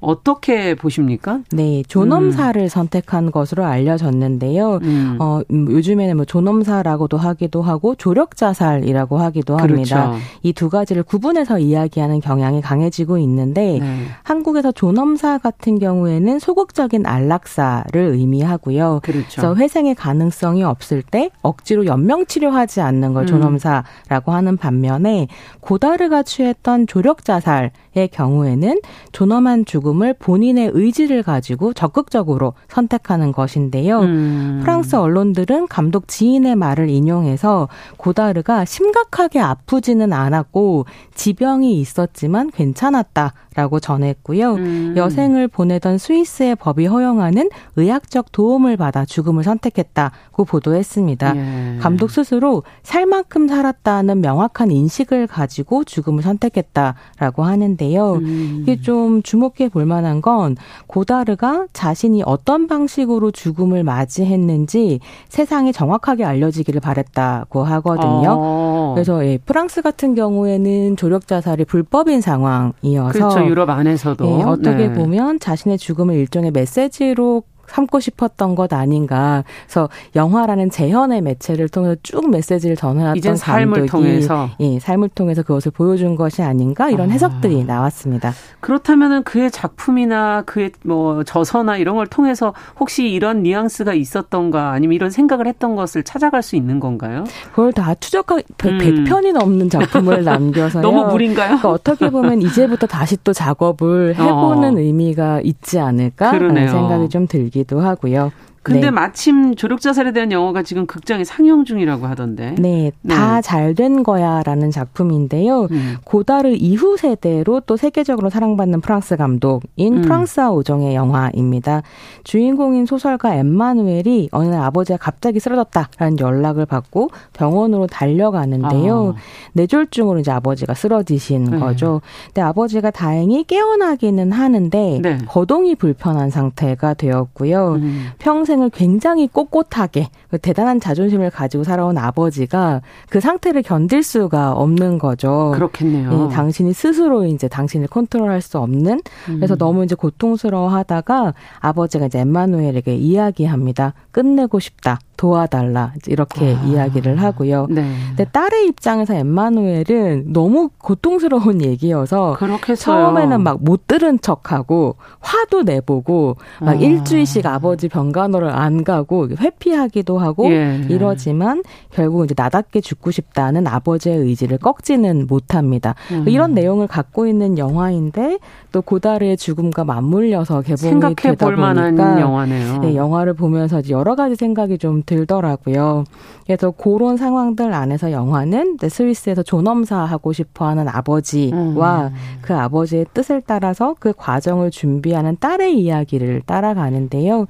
[0.00, 1.40] 어떻게 보십니까?
[1.50, 2.68] 네, 존엄사를 음.
[2.68, 4.80] 선택한 것으로 알려졌는데요.
[4.82, 5.16] 음.
[5.18, 9.96] 어, 음, 요즘에는 뭐 존엄사라고도 하기도 하고 조력자살이라고 하기도 그렇죠.
[9.96, 10.24] 합니다.
[10.42, 14.06] 이두 가지를 구분해서 이야기하는 경향이 강해지고 있는데 네.
[14.22, 19.00] 한국에서 존엄사 같은 경우에는 소극적인 안락사를 의미하고요.
[19.02, 19.26] 그렇죠.
[19.28, 23.26] 그래서 회생의 가능성이 없을 때 억지로 연명 치료하지 않는 걸 음.
[23.26, 25.28] 존엄사라고 하는 반면에
[25.60, 28.80] 고다르가 취했던 조력자살의 경우에는
[29.12, 34.00] 존엄한 죽음 죽음을 본인의 의지를 가지고 적극적으로 선택하는 것인데요.
[34.00, 34.60] 음.
[34.62, 44.54] 프랑스 언론들은 감독 지인의 말을 인용해서 고다르가 심각하게 아프지는 않았고 지병이 있었지만 괜찮았다 라고 전했고요.
[44.54, 44.94] 음.
[44.96, 51.36] 여생을 보내던 스위스의 법이 허용하는 의학적 도움을 받아 죽음을 선택했다고 보도했습니다.
[51.36, 51.78] 예.
[51.80, 58.14] 감독 스스로 살 만큼 살았다는 명확한 인식을 가지고 죽음을 선택했다라고 하는데요.
[58.14, 58.58] 음.
[58.62, 60.56] 이게 좀 주목해 볼 만한 건
[60.88, 64.98] 고다르가 자신이 어떤 방식으로 죽음을 맞이했는지
[65.28, 68.36] 세상에 정확하게 알려지기를 바랬다고 하거든요.
[68.36, 68.92] 어.
[68.94, 73.43] 그래서 예, 프랑스 같은 경우에는 조력 자살이 불법인 상황이어서 그렇죠.
[73.48, 74.92] 유럽 안에서도 예, 어떻게 네.
[74.92, 79.44] 보면 자신의 죽음을 일종의 메시지로 삼고 싶었던 것 아닌가.
[79.64, 86.16] 그래서 영화라는 재현의 매체를 통해서 쭉 메시지를 전해왔던 삶을 통해서 예, 삶을 통해서 그것을 보여준
[86.16, 87.12] 것이 아닌가 이런 아.
[87.12, 88.32] 해석들이 나왔습니다.
[88.60, 95.10] 그렇다면은 그의 작품이나 그의 뭐 저서나 이런 걸 통해서 혹시 이런 뉘앙스가 있었던가 아니면 이런
[95.10, 97.24] 생각을 했던 것을 찾아갈 수 있는 건가요?
[97.50, 98.42] 그걸 다 추적하 음.
[98.58, 100.82] 100 편이 넘는 작품을 남겨서요.
[100.82, 101.58] 너무 무리인가요?
[101.58, 104.80] 그러니까 어떻게 보면 이제부터 다시 또 작업을 해보는 어.
[104.80, 108.32] 의미가 있지 않을까라는 생각이 좀 들기 도 하고요.
[108.64, 108.90] 근데 네.
[108.90, 112.54] 마침 조력 자살에 대한 영화가 지금 극장에 상영 중이라고 하던데.
[112.58, 113.14] 네, 네.
[113.14, 115.68] 다잘 된 거야라는 작품인데요.
[115.70, 115.96] 음.
[116.02, 120.02] 고다르 이후 세대로 또 세계적으로 사랑받는 프랑스 감독인 음.
[120.02, 121.82] 프랑스아 오정의 영화입니다.
[122.24, 129.14] 주인공인 소설가 엠마누엘이 어느 날 아버지가 갑자기 쓰러졌다라는 연락을 받고 병원으로 달려가는데요.
[129.14, 129.20] 아.
[129.52, 131.58] 뇌졸중으로 이제 아버지가 쓰러지신 네.
[131.58, 132.00] 거죠.
[132.28, 135.18] 근데 아버지가 다행히 깨어나기는 하는데 네.
[135.28, 137.74] 거동이 불편한 상태가 되었고요.
[137.74, 138.06] 음.
[138.18, 144.98] 평생 평생을 굉장히 꼿꼿하게 그 대단한 자존심을 가지고 살아온 아버지가 그 상태를 견딜 수가 없는
[144.98, 145.52] 거죠.
[145.54, 146.28] 그렇겠네요.
[146.30, 149.58] 예, 당신이 스스로 이제 당신을 컨트롤할 수 없는 그래서 음.
[149.58, 153.94] 너무 이제 고통스러워하다가 아버지가 이제 엠마누엘에게 이야기합니다.
[154.12, 154.98] 끝내고 싶다.
[155.16, 157.68] 도와달라 이렇게 아, 이야기를 하고요.
[157.70, 157.88] 네.
[158.08, 162.76] 근데 딸의 입장에서 엠마누엘은 너무 고통스러운 얘기여서 그렇겠어요.
[162.76, 166.74] 처음에는 막 못 들은 척하고 화도 내보고 막 아.
[166.74, 170.84] 일주일씩 아버지 병간호를 안 가고 회피하기도 하고 예.
[170.88, 175.94] 이러지만 결국 이제 나답게 죽고 싶다는 아버지의 의지를 꺾지는 못합니다.
[176.12, 176.24] 음.
[176.28, 178.38] 이런 내용을 갖고 있는 영화인데
[178.72, 182.78] 또 고다르의 죽음과 맞물려서 개봉이 되다 보니까 영화네요.
[182.78, 186.04] 네, 영화를 보면서 여러 가지 생각이 좀 들더라고요.
[186.46, 192.14] 그래서 그런 상황들 안에서 영화는 스위스에서 존엄사 하고 싶어 하는 아버지와 음.
[192.42, 197.46] 그 아버지의 뜻을 따라서 그 과정을 준비하는 딸의 이야기를 따라가는데요.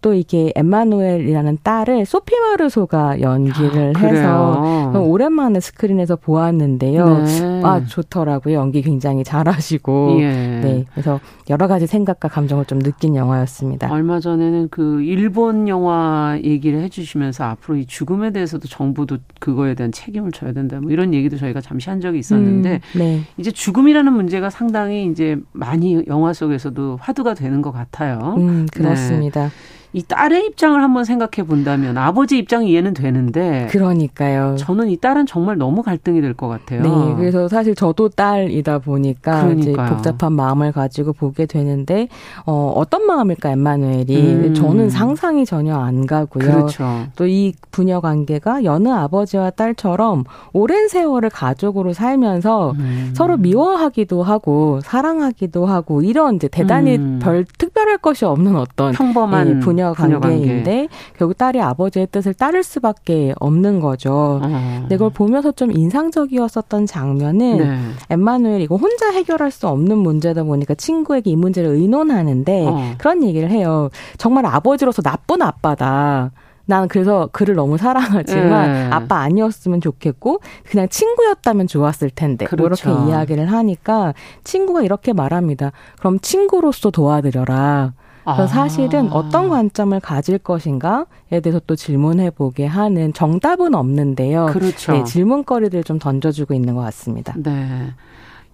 [0.00, 7.18] 또 이게 엠마누엘이라는 딸을 소피 마르소가 연기를 아, 해서 오랜만에 스크린에서 보았는데요.
[7.24, 7.62] 네.
[7.64, 8.54] 아 좋더라고요.
[8.54, 10.60] 연기 굉장히 잘하시고 예.
[10.62, 11.20] 네 그래서
[11.50, 13.90] 여러 가지 생각과 감정을 좀 느낀 영화였습니다.
[13.90, 20.30] 얼마 전에는 그 일본 영화 얘기를 해주시면서 앞으로 이 죽음에 대해서도 정부도 그거에 대한 책임을
[20.32, 20.80] 져야 된다.
[20.80, 23.20] 뭐 이런 얘기도 저희가 잠시 한 적이 있었는데 음, 네.
[23.36, 28.34] 이제 죽음이라는 문제가 상당히 이제 많이 영화 속에서도 화두가 되는 것 같아요.
[28.36, 29.44] 음, 그렇습니다.
[29.44, 29.50] 네.
[29.92, 34.56] 이 딸의 입장을 한번 생각해 본다면 아버지 입장 이해는 되는데 그러니까요.
[34.58, 36.82] 저는 이 딸은 정말 너무 갈등이 될 것 같아요.
[36.82, 39.58] 네, 그래서 사실 저도 딸이다 보니까 그러니까요.
[39.58, 42.08] 이제 복잡한 마음을 가지고 보게 되는데
[42.44, 44.54] 어, 어떤 마음일까 엠마누엘이 음.
[44.54, 46.44] 저는 상상이 전혀 안 가고요.
[46.44, 47.06] 그렇죠.
[47.16, 53.12] 또 이 부녀 관계가 여느 아버지와 딸처럼 오랜 세월을 가족으로 살면서 음.
[53.14, 57.18] 서로 미워하기도 하고 사랑하기도 하고 이런 이제 대단히 음.
[57.22, 59.60] 별 특별할 것이 없는 어떤 평범한 예,
[59.94, 60.88] 부녀 관계인데 관계.
[61.16, 64.40] 결국 딸이 아버지의 뜻을 따를 수밖에 없는 거죠.
[64.42, 64.78] 어.
[64.80, 67.78] 근데 그걸 보면서 좀 인상적이었었던 장면은 네.
[68.10, 72.94] 엠마누엘 이거 혼자 해결할 수 없는 문제다 보니까 친구에게 이 문제를 의논하는데 어.
[72.98, 73.90] 그런 얘기를 해요.
[74.16, 76.32] 정말 아버지로서 나쁜 아빠다.
[76.68, 78.88] 나는 그래서 그를 너무 사랑하지만 네.
[78.92, 82.90] 아빠 아니었으면 좋겠고 그냥 친구였다면 좋았을 텐데 그렇죠.
[82.90, 84.12] 이렇게 이야기를 하니까
[84.44, 85.72] 친구가 이렇게 말합니다.
[85.98, 87.94] 그럼 친구로서 도와드려라.
[88.36, 88.46] 그래서 아.
[88.46, 94.46] 사실은 어떤 관점을 가질 것인가에 대해서 또 질문해 보게 하는 정답은 없는데요.
[94.46, 94.92] 그렇죠.
[94.92, 97.34] 네, 질문거리를 좀 던져주고 있는 것 같습니다.
[97.36, 97.92] 네.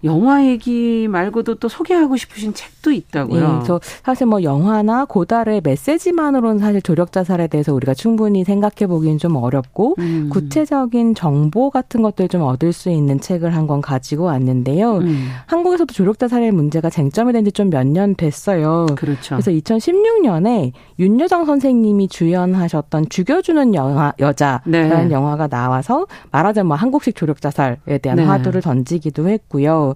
[0.05, 3.59] 영화 얘기 말고도 또 소개하고 싶으신 책도 있다고요.
[3.59, 9.17] 네, 저 사실 뭐 영화나 고달의 메시지만으로는 사실 조력 자살에 대해서 우리가 충분히 생각해 보기는
[9.17, 10.29] 좀 어렵고 음.
[10.31, 14.97] 구체적인 정보 같은 것들 좀 얻을 수 있는 책을 한 권 가지고 왔는데요.
[14.97, 15.27] 음.
[15.47, 18.85] 한국에서도 조력 자살의 문제가 쟁점이 된 지 좀 몇 년 됐어요.
[18.95, 19.37] 그렇죠.
[19.37, 25.11] 그래서 2016년에 윤여정 선생님이 주연하셨던 죽여주는 영화 여자라는 네.
[25.11, 28.23] 영화가 나와서 말하자면 뭐 한국식 조력 자살에 대한 네.
[28.23, 29.94] 화두를 던지기도 했고요.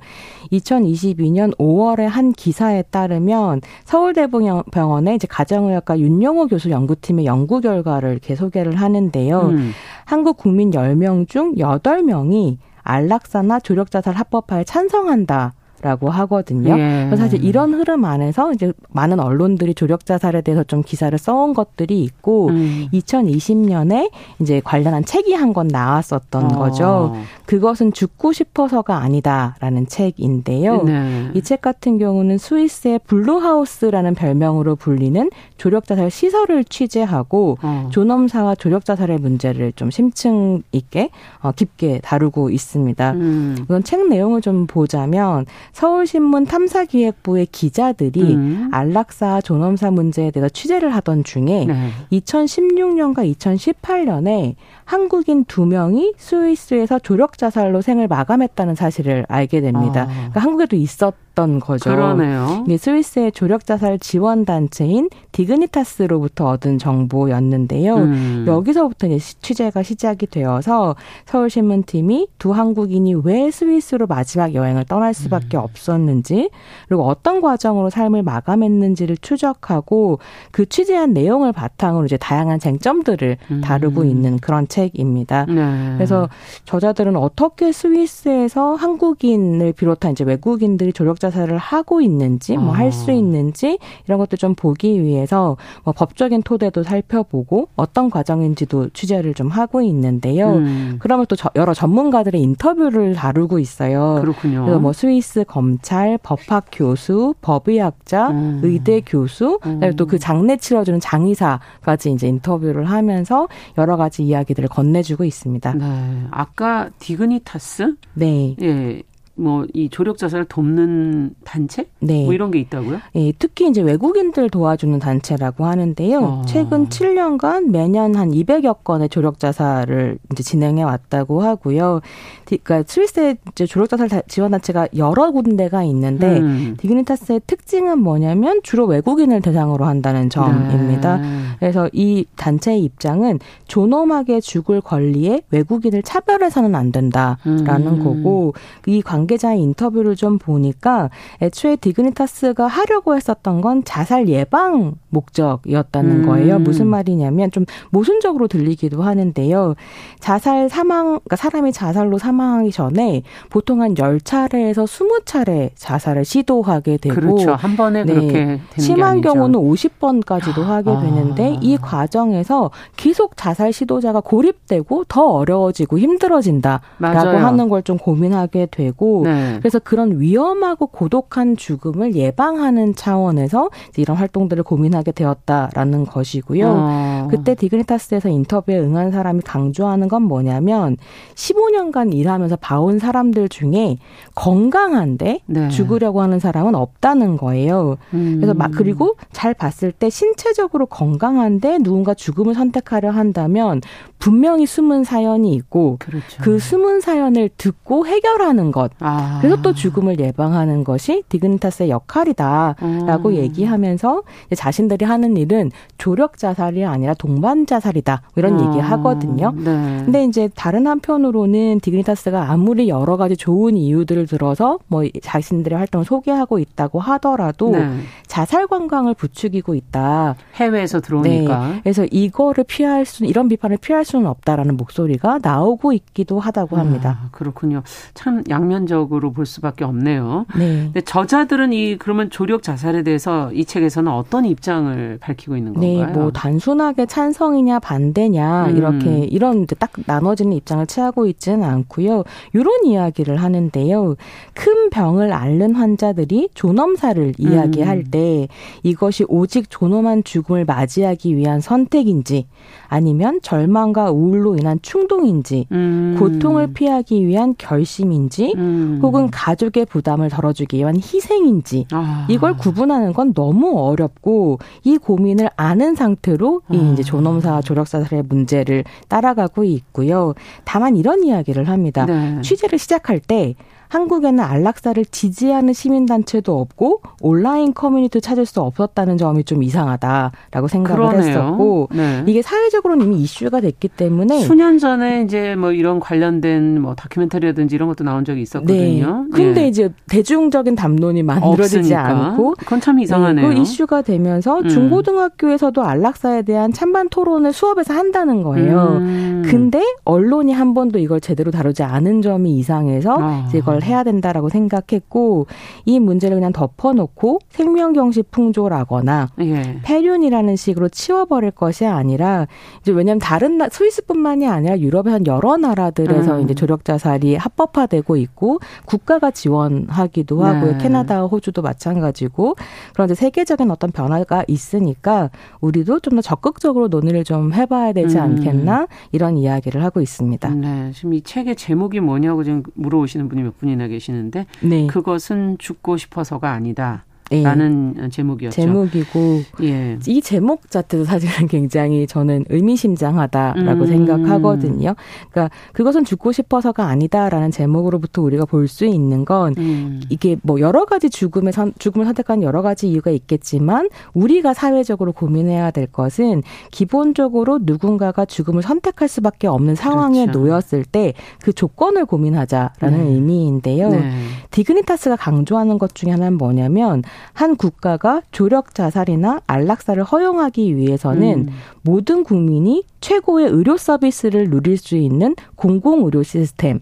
[0.52, 8.76] 2022년 5월에 한 기사에 따르면 서울대병원의 이제 가정의학과 윤영호 교수 연구팀의 연구 결과를 이렇게 소개를
[8.76, 9.40] 하는데요.
[9.42, 9.72] 음.
[10.06, 15.54] 한국 국민 10명 중 8명이 안락사나 조력자살 합법화에 찬성한다.
[15.82, 16.78] 라고 하거든요.
[16.78, 17.10] 예.
[17.16, 22.48] 사실 이런 흐름 안에서 이제 많은 언론들이 조력 자살에 대해서 좀 기사를 써온 것들이 있고
[22.50, 22.88] 음.
[22.94, 26.60] 2020년에 이제 관련한 책이 한 권 나왔었던 어.
[26.60, 27.16] 거죠.
[27.48, 30.84] 그것은 죽고 싶어서가 아니다라는 책인데요.
[30.84, 31.32] 네.
[31.34, 37.90] 이책 같은 경우는 스위스의 블루하우스라는 별명으로 불리는 조력 자살 시설을 취재하고 어.
[37.92, 41.10] 존엄사와 조력 자살의 문제를 좀 심층 있게
[41.42, 43.12] 어, 깊게 다루고 있습니다.
[43.14, 43.58] 음.
[43.62, 48.70] 이건 책 내용을 좀 보자면 서울신문 탐사기획부의 기자들이 음.
[48.72, 51.92] 안락사 존엄사 문제에 대해서 취재를 하던 중에 네.
[52.12, 54.56] 2016년과 2018년에
[54.90, 60.08] 한국인 두 명이 스위스에서 조력 자살로 생을 마감했다는 사실을 알게 됩니다.
[60.10, 60.14] 아.
[60.14, 61.92] 그러니까 한국에도 있었던 거죠.
[61.92, 62.64] 그러네요.
[62.66, 67.96] 이게 스위스의 조력 자살 지원 단체인 디그니타스로부터 얻은 정보였는데요.
[67.98, 68.46] 음.
[68.48, 70.96] 여기서부터 이제 취재가 시작이 되어서
[71.28, 75.62] 서울신문팀이 두 한국인이 왜 스위스로 마지막 여행을 떠날 수밖에 음.
[75.66, 76.50] 없었는지
[76.88, 80.18] 그리고 어떤 과정으로 삶을 마감했는지를 추적하고
[80.50, 83.62] 그 취재한 내용을 바탕으로 이제 다양한 쟁점들을 음.
[83.62, 84.79] 다루고 있는 그런 책.
[84.80, 85.46] 책입니다.
[85.46, 85.94] 네.
[85.96, 86.30] 그래서
[86.66, 93.14] 저자들은 어떻게 스위스에서 한국인을 비롯한 이제 외국인들이 조력 자살을 하고 있는지 뭐 할수 아.
[93.14, 99.82] 있는지 이런 것들 좀 보기 위해서 뭐 법적인 토대도 살펴보고 어떤 과정인지도 취재를 좀 하고
[99.82, 100.54] 있는데요.
[100.54, 100.96] 음.
[101.00, 104.20] 그러면 또 여러 전문가들의 인터뷰를 다루고 있어요.
[104.22, 104.62] 그렇군요.
[104.62, 108.60] 그래서 뭐 스위스 검찰, 법학 교수, 법의학자, 음.
[108.64, 109.80] 의대 교수, 음.
[109.96, 115.74] 또그 장례 치러주는 장의사까지 이제 인터뷰를 하면서 여러 가지 이야기들을 건네주고 있습니다.
[115.74, 116.28] 네.
[116.32, 117.96] 아까 디그니타스?
[118.14, 118.56] 네.
[118.62, 119.04] 예.
[119.40, 121.88] 뭐 이 조력 자살을 돕는 단체?
[122.00, 122.26] 네.
[122.26, 123.00] 뭐 이런 게 있다고요?
[123.16, 126.20] 예, 특히 이제 외국인들 도와주는 단체라고 하는데요.
[126.20, 126.42] 어.
[126.46, 132.02] 최근 7년간 매년 한 200여 건의 조력 자살을 이제 진행해 왔다고 하고요.
[132.46, 136.76] 그러니까 스위스의 이제 조력 자살 지원 단체가 여러 군데가 있는데 음.
[136.80, 141.18] 디그니타스의 특징은 뭐냐면 주로 외국인을 대상으로 한다는 점입니다.
[141.18, 141.28] 네.
[141.60, 148.04] 그래서 이 단체의 입장은 존엄하게 죽을 권리에 외국인을 차별해서는 안 된다라는 음.
[148.04, 148.54] 거고
[148.88, 151.10] 이 관계 관계자의 인터뷰를 좀 보니까
[151.42, 156.26] 애초에 디그니타스가 하려고 했었던 건 자살 예방 목적이었다는 음.
[156.26, 156.60] 거예요.
[156.60, 159.76] 무슨 말이냐면 좀 모순적으로 들리기도 하는데요.
[160.20, 167.16] 자살 사망, 그러니까 사람이 자살로 사망하기 전에 보통 한 10차례에서 20차례 자살을 시도하게 되고.
[167.16, 167.54] 그렇죠.
[167.54, 168.14] 한 번에 네.
[168.14, 171.00] 그렇게 되는 심한 경우는 50번까지도 하게 아.
[171.02, 177.38] 되는데 이 과정에서 계속 자살 시도자가 고립되고 더 어려워지고 힘들어진다라고 맞아요.
[177.38, 179.58] 하는 걸 좀 고민하게 되고 네.
[179.60, 186.68] 그래서 그런 위험하고 고독한 죽음을 예방하는 차원에서 이런 활동들을 고민하게 되었다라는 것이고요.
[186.68, 187.09] 어.
[187.30, 190.98] 그때 디그니타스에서 인터뷰에 응한 사람이 강조하는 건 뭐냐면
[191.36, 193.98] 15년간 일하면서 봐온 사람들 중에
[194.36, 195.70] 건강한데 네.
[195.70, 197.98] 죽으려고 하는 사람은 없다는 거예요.
[198.14, 198.36] 음.
[198.38, 203.82] 그래서 막 그리고 잘 봤을 때 신체적으로 건강한데 누군가 죽음을 선택하려 한다면
[204.20, 206.42] 분명히 숨은 사연이 있고 그렇죠.
[206.42, 208.92] 그 숨은 사연을 듣고 해결하는 것.
[209.00, 209.40] 아.
[209.42, 213.36] 그래서 또 죽음을 예방하는 것이 디그니타스의 역할이다라고 음.
[213.36, 214.24] 얘기하면서
[214.56, 218.24] 자신들이 하는 일은 조력 자살이 아니라 동반 자살이다.
[218.38, 218.68] 이런 음.
[218.68, 219.52] 얘기 하거든요.
[219.56, 220.02] 네.
[220.04, 226.58] 근데 이제 다른 한편으로는 디그니타스가 아무리 여러 가지 좋은 이유들을 들어서 뭐 자신들의 활동을 소개하고
[226.58, 227.88] 있다고 하더라도 네.
[228.26, 230.36] 자살 관광을 부추기고 있다.
[230.56, 231.68] 해외에서 들어오니까.
[231.68, 231.80] 네.
[231.84, 237.20] 그래서 이거를 피할 수 이런 비판을 피할 수는 없다라는 목소리가 나오고 있기도 하다고 합니다.
[237.22, 237.84] 아, 그렇군요.
[238.14, 240.46] 참 양면적으로 볼 수밖에 없네요.
[240.58, 240.84] 네.
[240.86, 246.14] 근데 저자들은 이 그러면 조력 자살에 대해서 이 책에서는 어떤 입장을 밝히고 있는 네, 건가요?
[246.14, 248.78] 네, 뭐 단순하게 찬성이냐 반대냐 음.
[248.78, 252.24] 이렇게 이런 딱 나눠지는 입장을 취하고 있지는 않고요.
[252.54, 254.16] 이런 이야기를 하는데요.
[254.54, 258.04] 큰 병을 앓는 환자들이 존엄사를 이야기할 음.
[258.12, 258.48] 때
[258.84, 262.46] 이것이 오직 존엄한 죽음을 맞이하기 위한 선택인지
[262.88, 266.16] 아니면 절망과 우울로 인한 충동인지 음.
[266.20, 269.00] 고통을 피하기 위한 결심인지 음.
[269.02, 272.28] 혹은 가족의 부담을 덜어주기 위한 희생인지 아.
[272.30, 276.96] 이걸 구분하는 건 너무 어렵고 이 고민을 아는 상태로 이 아.
[277.00, 280.34] 이제 존엄사 조력자살의 문제를 따라가고 있고요.
[280.66, 282.06] 다만 이런 이야기를 합니다.
[282.06, 282.42] 네.
[282.42, 283.56] 취재를 시작할 때
[283.90, 291.30] 한국에는 안락사를 지지하는 시민단체도 없고 온라인 커뮤니티 찾을 수 없었다는 점이 좀 이상하다라고 생각을 그러네요.
[291.30, 292.24] 했었고 네.
[292.28, 297.90] 이게 사회적으로는 이미 이슈가 됐기 때문에 수년 전에 이제 뭐 이런 관련된 뭐 다큐멘터리라든지 이런
[297.90, 299.26] 것도 나온 적이 있었거든요.
[299.30, 299.30] 네.
[299.36, 299.68] 근데 네.
[299.68, 302.08] 이제 대중적인 담론이 만들어지지 없으니까.
[302.08, 303.50] 않고 그건 참 이상하네요.
[303.50, 303.56] 네.
[303.56, 304.70] 그 이슈가 되면서 음.
[304.70, 308.98] 중고등학교에서도 안락사에 대한 찬반 토론을 수업에서 한다는 거예요.
[309.00, 309.44] 음.
[309.46, 313.50] 근데 언론이 한 번도 이걸 제대로 다루지 않은 점이 이상해서 아.
[313.54, 315.48] 이제 이걸 해야 된다라고 생각했고
[315.86, 319.80] 이 문제를 그냥 덮어놓고 생명경시 풍조라거나 예.
[319.84, 322.48] 폐륜이라는 식으로 치워버릴 것이 아니라
[322.82, 326.42] 이제 왜냐하면 다른 나, 스위스뿐만이 아니라 유럽의 한 여러 나라들에서 음.
[326.42, 330.72] 이제 조력 자살이 합법화되고 있고 국가가 지원하기도 하고요.
[330.74, 330.78] 네.
[330.78, 332.56] 캐나다, 호주도 마찬가지고
[332.94, 335.30] 그런데 세계적인 어떤 변화가 있으니까
[335.62, 338.24] 우리도 좀 더 적극적으로 논의를 좀 해봐야 되지 음.
[338.24, 340.50] 않겠나 이런 이야기를 하고 있습니다.
[340.50, 344.88] 네, 지금 이 책의 제목이 뭐냐고 지금 물어오시는 분이 몇 분이 분이나 계시는데 네.
[344.88, 347.06] 그것은 죽고 싶어서가 아니다.
[347.32, 347.44] 예.
[347.44, 348.56] 라는 제목이었죠.
[348.56, 349.98] 제목이고 예.
[350.08, 353.86] 이 제목 자체도 사실은 굉장히 저는 의미심장하다라고 음.
[353.88, 354.96] 생각하거든요.
[355.32, 360.00] 그러니까 그것은 죽고 싶어서가 아니다라는 제목으로부터 우리가 볼 수 있는 건 음.
[360.10, 365.72] 이게 뭐 여러 가지 죽음의 선, 죽음을 선택한 여러 가지 이유가 있겠지만 우리가 사회적으로 고민해야
[365.72, 370.40] 될 것은 기본적으로 누군가가 죽음을 선택할 수밖에 없는 상황에 그렇죠.
[370.40, 373.12] 놓였을 때 그 조건을 고민하자라는 네.
[373.14, 373.90] 의미인데요.
[373.90, 374.12] 네.
[374.52, 377.04] 디그니타스가 강조하는 것 중에 하나는 뭐냐면
[377.34, 381.54] 한 국가가 조력 자살이나 안락사를 허용하기 위해서는 음.
[381.82, 386.80] 모든 국민이 최고의 의료 서비스를 누릴 수 있는 공공 의료 시스템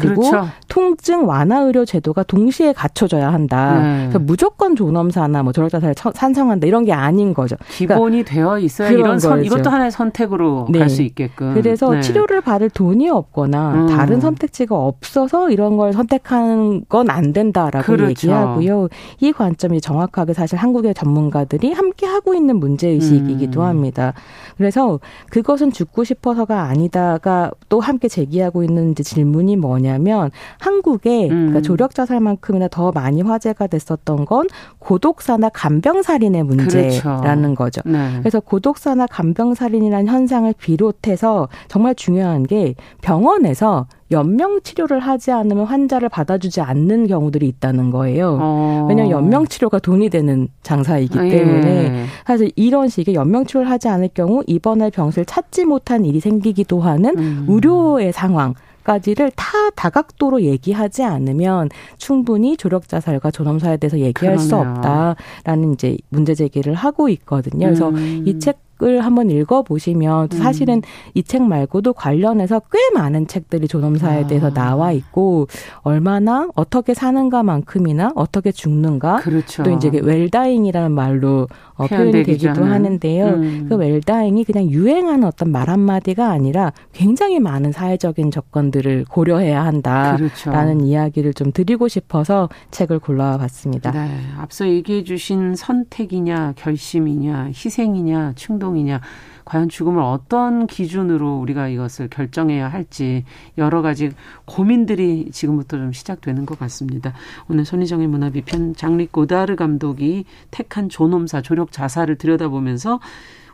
[0.00, 0.48] 그리고 그렇죠.
[0.68, 3.80] 통증 완화 의료 제도가 동시에 갖춰져야 한다.
[3.80, 3.98] 네.
[4.08, 7.56] 그래서 무조건 존엄사나 뭐 조력자살을 찬성한다 이런 게 아닌 거죠.
[7.56, 10.80] 그러니까 기본이 그러니까 되어 있어야 이런 선, 이것도 하나의 선택으로 네.
[10.80, 11.54] 갈수 있게끔.
[11.54, 12.00] 그래서 네.
[12.00, 13.86] 치료를 받을 돈이 없거나 음.
[13.86, 18.08] 다른 선택지가 없어서 이런 걸 선택하는 건 안 된다라고 그렇죠.
[18.10, 18.88] 얘기하고요.
[19.20, 23.66] 이 관점이 정확하게 사실 한국의 전문가들이 함께 하고 있는 문제 의식이기도 음.
[23.66, 24.14] 합니다.
[24.56, 24.98] 그래서
[25.30, 29.81] 그것은 죽고 싶어서가 아니다가 또 함께 제기하고 있는 질문이 뭐냐?
[29.82, 31.28] 뭐냐면 한국에 음.
[31.28, 34.46] 그러니까 조력 자살만큼이나 더 많이 화제가 됐었던 건
[34.78, 37.54] 고독사나 간병살인의 문제라는 그렇죠.
[37.54, 37.80] 거죠.
[37.84, 38.18] 네.
[38.20, 46.60] 그래서 고독사나 간병살인이라는 현상을 비롯해서 정말 중요한 게 병원에서 연명 치료를 하지 않으면 환자를 받아주지
[46.60, 48.38] 않는 경우들이 있다는 거예요.
[48.40, 48.86] 어.
[48.88, 52.04] 왜냐하면 연명 치료가 돈이 되는 장사이기 아, 때문에 예.
[52.26, 57.18] 사실 이런 식의 연명 치료를 하지 않을 경우 입원할 병실 찾지 못한 일이 생기기도 하는
[57.18, 57.46] 음.
[57.48, 58.54] 의료의 상황.
[58.84, 61.68] 까지를 다 다각도로 얘기하지 않으면
[61.98, 64.38] 충분히 조력 자살과 존엄사에 대해서 얘기할 그러네요.
[64.38, 67.66] 수 없다라는 이제 문제 제기를 하고 있거든요.
[67.66, 68.24] 그래서 음.
[68.26, 70.36] 이 책 책을 한번 읽어보시면 음.
[70.36, 70.82] 사실은
[71.14, 74.26] 이책 말고도 관련해서 꽤 많은 책들이 존엄사에 아.
[74.26, 75.46] 대해서 나와 있고
[75.82, 79.62] 얼마나 어떻게 사는가만큼이나 어떻게 죽는가 그렇죠.
[79.62, 83.26] 또 이제 웰다잉이라는 말로 어, 표현이 되기도 하는데요.
[83.26, 83.66] 음.
[83.68, 90.84] 그 웰다잉이 그냥 유행하는 어떤 말 한마디가 아니라 굉장히 많은 사회적인 조건들을 고려해야 한다라는 그렇죠.
[90.84, 93.92] 이야기를 좀 드리고 싶어서 책을 골라봤습니다.
[93.92, 94.10] 네.
[94.38, 99.00] 앞서 얘기해 주신 선택이냐 결심이냐 희생이냐 충동 이냐
[99.44, 103.24] 과연 죽음을 어떤 기준으로 우리가 이것을 결정해야 할지
[103.58, 104.10] 여러 가지
[104.44, 107.12] 고민들이 지금부터 좀 시작되는 것 같습니다.
[107.48, 113.00] 오늘 손희정의 문화비편 장리 고다르 감독이 택한 존엄사 조력 자살을 들여다보면서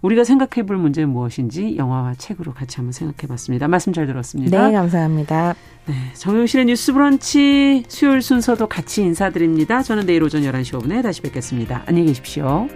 [0.03, 3.67] 우리가 생각해 볼 문제는 무엇인지 영화와 책으로 같이 한번 생각해 봤습니다.
[3.67, 4.69] 말씀 잘 들었습니다.
[4.69, 5.55] 네, 감사합니다.
[5.87, 9.83] 네, 정용실의 뉴스 브런치 수요일 순서도 같이 인사드립니다.
[9.83, 11.83] 저는 내일 오전 11시 5분에 다시 뵙겠습니다.
[11.87, 12.69] 안녕히 계십시오.